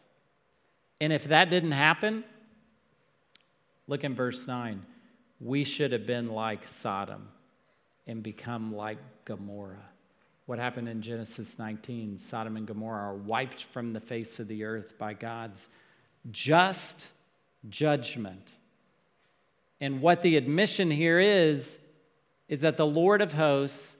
And 0.99 1.13
if 1.13 1.25
that 1.25 1.49
didn't 1.49 1.71
happen, 1.71 2.23
look 3.87 4.03
in 4.03 4.15
verse 4.15 4.47
9. 4.47 4.85
We 5.39 5.63
should 5.63 5.91
have 5.91 6.07
been 6.07 6.29
like 6.29 6.65
Sodom 6.65 7.29
and 8.07 8.23
become 8.23 8.75
like 8.75 8.97
Gomorrah. 9.25 9.89
What 10.45 10.59
happened 10.59 10.87
in 10.87 11.01
Genesis 11.01 11.59
19? 11.59 12.17
Sodom 12.17 12.55
and 12.57 12.65
Gomorrah 12.65 13.11
are 13.11 13.15
wiped 13.15 13.63
from 13.63 13.93
the 13.93 13.99
face 13.99 14.39
of 14.39 14.47
the 14.47 14.63
earth 14.63 14.97
by 14.97 15.13
God's 15.13 15.69
just 16.31 17.07
judgment. 17.69 18.53
And 19.79 20.01
what 20.01 20.21
the 20.21 20.37
admission 20.37 20.89
here 20.89 21.19
is, 21.19 21.77
is 22.47 22.61
that 22.61 22.77
the 22.77 22.85
Lord 22.85 23.21
of 23.21 23.33
hosts 23.33 23.97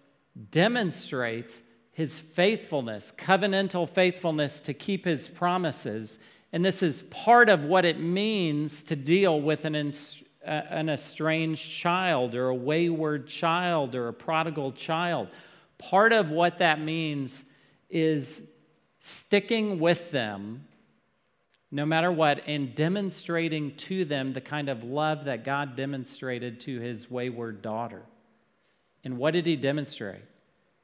demonstrates 0.49 1.63
his 1.91 2.19
faithfulness, 2.19 3.11
covenantal 3.15 3.89
faithfulness 3.89 4.59
to 4.61 4.73
keep 4.73 5.05
his 5.05 5.27
promises. 5.27 6.19
And 6.53 6.63
this 6.63 6.81
is 6.81 7.01
part 7.03 7.49
of 7.49 7.65
what 7.65 7.85
it 7.85 7.99
means 7.99 8.83
to 8.83 8.95
deal 8.95 9.41
with 9.41 9.65
an, 9.65 9.91
an 10.47 10.89
estranged 10.89 11.69
child 11.69 12.35
or 12.35 12.49
a 12.49 12.55
wayward 12.55 13.27
child 13.27 13.95
or 13.95 14.07
a 14.07 14.13
prodigal 14.13 14.71
child. 14.71 15.27
Part 15.77 16.13
of 16.13 16.31
what 16.31 16.57
that 16.59 16.79
means 16.79 17.43
is 17.89 18.41
sticking 18.99 19.79
with 19.79 20.11
them 20.11 20.67
no 21.71 21.85
matter 21.85 22.11
what, 22.11 22.43
and 22.47 22.73
demonstrating 22.75 23.75
to 23.75 24.05
them 24.05 24.33
the 24.33 24.41
kind 24.41 24.69
of 24.69 24.83
love 24.83 25.25
that 25.25 25.43
God 25.43 25.75
demonstrated 25.75 26.61
to 26.61 26.79
his 26.79 27.11
wayward 27.11 27.61
daughter. 27.61 28.03
And 29.03 29.17
what 29.17 29.31
did 29.31 29.45
he 29.45 29.55
demonstrate? 29.55 30.23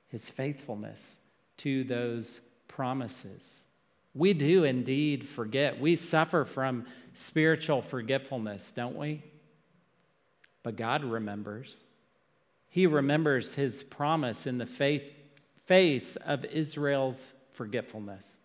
His 0.08 0.30
faithfulness 0.30 1.17
to 1.58 1.84
those 1.86 2.41
promises. 2.67 3.65
We 4.13 4.34
do 4.34 4.63
indeed 4.63 5.28
forget. 5.28 5.80
We 5.80 5.95
suffer 5.95 6.45
from 6.45 6.86
spiritual 7.13 7.82
forgetfulness, 7.82 8.71
don't 8.71 8.95
we? 8.95 9.23
But 10.63 10.78
God 10.78 11.04
remembers. 11.04 11.84
He 12.69 12.88
remembers 12.88 13.56
his 13.56 13.84
promise 13.84 14.47
in 14.47 14.58
the 14.58 14.65
faith, 14.65 15.13
face 15.65 16.15
of 16.15 16.45
Israel's 16.45 17.34
forgetfulness. 17.52 18.39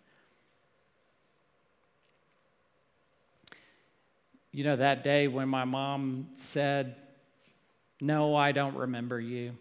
You 4.53 4.65
know, 4.65 4.77
that 4.77 5.05
day 5.05 5.29
when 5.29 5.49
my 5.49 5.65
mom 5.65 6.29
said, 6.35 6.97
No, 8.01 8.35
I 8.35 8.53
don't 8.53 8.77
remember 8.77 9.21
you, 9.21 9.57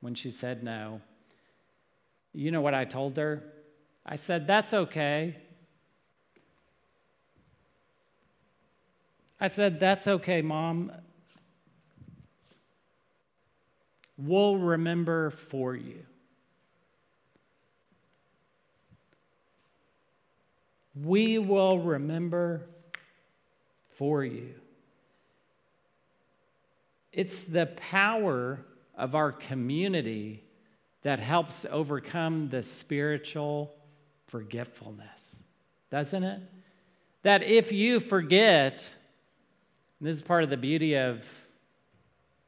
when 0.00 0.14
she 0.14 0.30
said 0.30 0.62
no, 0.62 1.00
you 2.32 2.50
know 2.50 2.60
what 2.60 2.74
I 2.74 2.84
told 2.84 3.16
her? 3.16 3.42
I 4.04 4.14
said, 4.14 4.46
That's 4.46 4.72
okay. 4.72 5.36
I 9.40 9.48
said, 9.48 9.80
That's 9.80 10.06
okay, 10.06 10.42
mom. 10.42 10.92
We'll 14.18 14.56
remember 14.56 15.30
for 15.30 15.74
you. 15.74 16.04
We 21.04 21.38
will 21.38 21.78
remember 21.78 22.62
for 23.88 24.24
you. 24.24 24.54
It's 27.12 27.44
the 27.44 27.66
power 27.66 28.60
of 28.94 29.14
our 29.14 29.32
community 29.32 30.44
that 31.02 31.18
helps 31.18 31.66
overcome 31.70 32.48
the 32.48 32.62
spiritual 32.62 33.74
forgetfulness, 34.26 35.42
doesn't 35.90 36.24
it? 36.24 36.40
That 37.22 37.42
if 37.42 37.72
you 37.72 38.00
forget, 38.00 38.96
this 40.00 40.16
is 40.16 40.22
part 40.22 40.44
of 40.44 40.50
the 40.50 40.56
beauty 40.56 40.96
of 40.96 41.26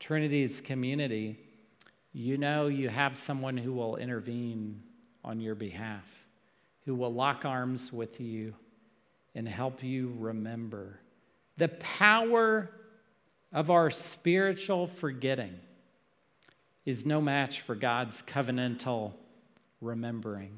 Trinity's 0.01 0.61
community, 0.61 1.39
you 2.13 2.39
know 2.39 2.67
you 2.67 2.89
have 2.89 3.17
someone 3.17 3.57
who 3.57 3.73
will 3.73 3.97
intervene 3.97 4.83
on 5.25 5.41
your 5.41 5.55
behalf, 5.55 6.27
who 6.85 6.95
will 6.95 7.13
lock 7.13 7.45
arms 7.45 7.93
with 7.93 8.21
you 8.21 8.55
and 9.35 9.49
help 9.49 9.83
you 9.83 10.15
remember 10.19 11.01
the 11.59 11.69
power 11.69 12.71
of 13.53 13.71
our 13.71 13.91
spiritual 13.91 14.87
forgetting 14.87 15.59
is 16.87 17.05
no 17.05 17.21
match 17.21 17.61
for 17.61 17.75
God's 17.75 18.23
covenantal 18.23 19.13
remembering. 19.81 20.57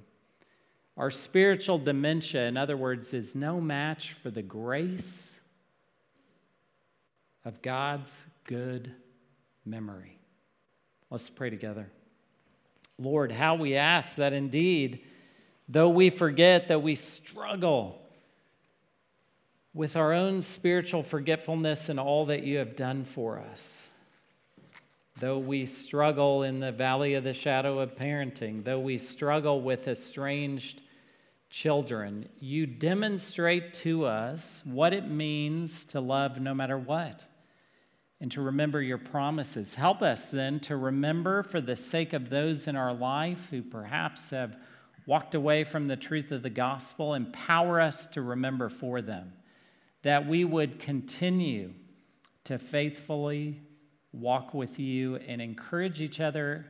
Our 0.97 1.11
spiritual 1.11 1.79
dementia, 1.79 2.47
in 2.47 2.59
other 2.59 2.77
words, 2.77 3.15
is 3.15 3.35
no 3.35 3.61
match 3.61 4.13
for 4.13 4.31
the 4.31 4.43
grace 4.43 5.41
of 7.45 7.63
God's 7.63 8.27
good 8.45 8.93
memory. 9.65 10.20
Let's 11.11 11.29
pray 11.29 11.51
together. 11.51 11.91
Lord, 12.99 13.33
how 13.33 13.57
we 13.57 13.75
ask 13.75 14.17
that 14.17 14.33
indeed, 14.33 15.05
though 15.69 15.89
we 15.89 16.11
forget, 16.11 16.69
that 16.69 16.83
we 16.83 16.95
struggle 16.95 18.01
with 19.75 19.97
our 19.97 20.13
own 20.13 20.41
spiritual 20.41 21.03
forgetfulness 21.03 21.89
and 21.89 21.99
all 21.99 22.27
that 22.27 22.43
you 22.45 22.59
have 22.59 22.77
done 22.77 23.05
for 23.05 23.39
us. 23.39 23.89
Though 25.19 25.39
we 25.39 25.67
struggle 25.67 26.45
in 26.45 26.61
the 26.61 26.73
valley 26.73 27.15
of 27.15 27.25
the 27.25 27.35
shadow 27.35 27.79
of 27.81 27.97
parenting, 27.97 28.65
though 28.65 28.81
we 28.81 28.97
struggle 28.99 29.61
with 29.61 29.89
estranged 29.89 30.81
children, 31.51 32.29
you 32.39 32.67
demonstrate 32.67 33.75
to 33.75 34.05
us 34.05 34.63
what 34.65 34.93
it 34.93 35.09
means 35.09 35.85
to 35.87 36.01
love 36.01 36.41
no 36.41 36.55
matter 36.55 36.79
what 36.79 37.25
and 38.21 38.31
to 38.33 38.43
remember 38.43 38.83
your 38.83 38.99
promises. 38.99 39.75
Help 39.75 40.03
us 40.03 40.31
then 40.31 40.61
to 40.61 40.77
remember 40.77 41.43
for 41.43 41.61
the 41.61 41.77
sake 41.77 42.13
of 42.13 42.29
those 42.29 42.69
in 42.69 42.77
our 42.77 42.93
life 42.93 43.49
who 43.51 43.63
perhaps 43.63 44.31
have 44.31 44.57
walked 45.07 45.35
away 45.35 45.65
from 45.65 45.89
the 45.89 45.97
truth 45.97 46.31
of 46.31 46.43
the 46.43 46.51
gospel, 46.51 47.15
empower 47.15 47.81
us 47.81 48.07
to 48.07 48.21
remember 48.21 48.69
for 48.69 49.01
them, 49.01 49.33
that 50.03 50.27
we 50.27 50.45
would 50.45 50.79
continue 50.79 51.73
to 52.45 52.59
faithfully 52.59 53.61
walk 54.13 54.53
with 54.53 54.79
you 54.79 55.17
and 55.17 55.41
encourage 55.41 56.01
each 56.01 56.21
other 56.21 56.67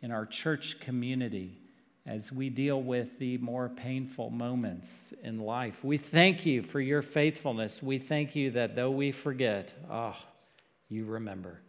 in 0.00 0.10
our 0.10 0.24
church 0.24 0.80
community 0.80 1.60
as 2.06 2.32
we 2.32 2.48
deal 2.48 2.80
with 2.80 3.18
the 3.18 3.36
more 3.38 3.68
painful 3.68 4.30
moments 4.30 5.12
in 5.22 5.40
life. 5.40 5.82
We 5.82 5.96
thank 5.96 6.46
you 6.46 6.62
for 6.62 6.80
your 6.80 7.02
faithfulness. 7.02 7.82
We 7.82 7.98
thank 7.98 8.36
you 8.36 8.52
that 8.52 8.76
though 8.76 8.92
we 8.92 9.10
forget, 9.10 9.74
ah, 9.90 10.16
oh, 10.16 10.35
you 10.88 11.04
remember. 11.04 11.60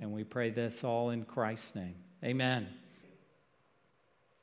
And 0.00 0.12
we 0.12 0.24
pray 0.24 0.50
this 0.50 0.84
all 0.84 1.10
in 1.10 1.24
Christ's 1.24 1.74
name. 1.76 1.94
Amen. 2.22 2.68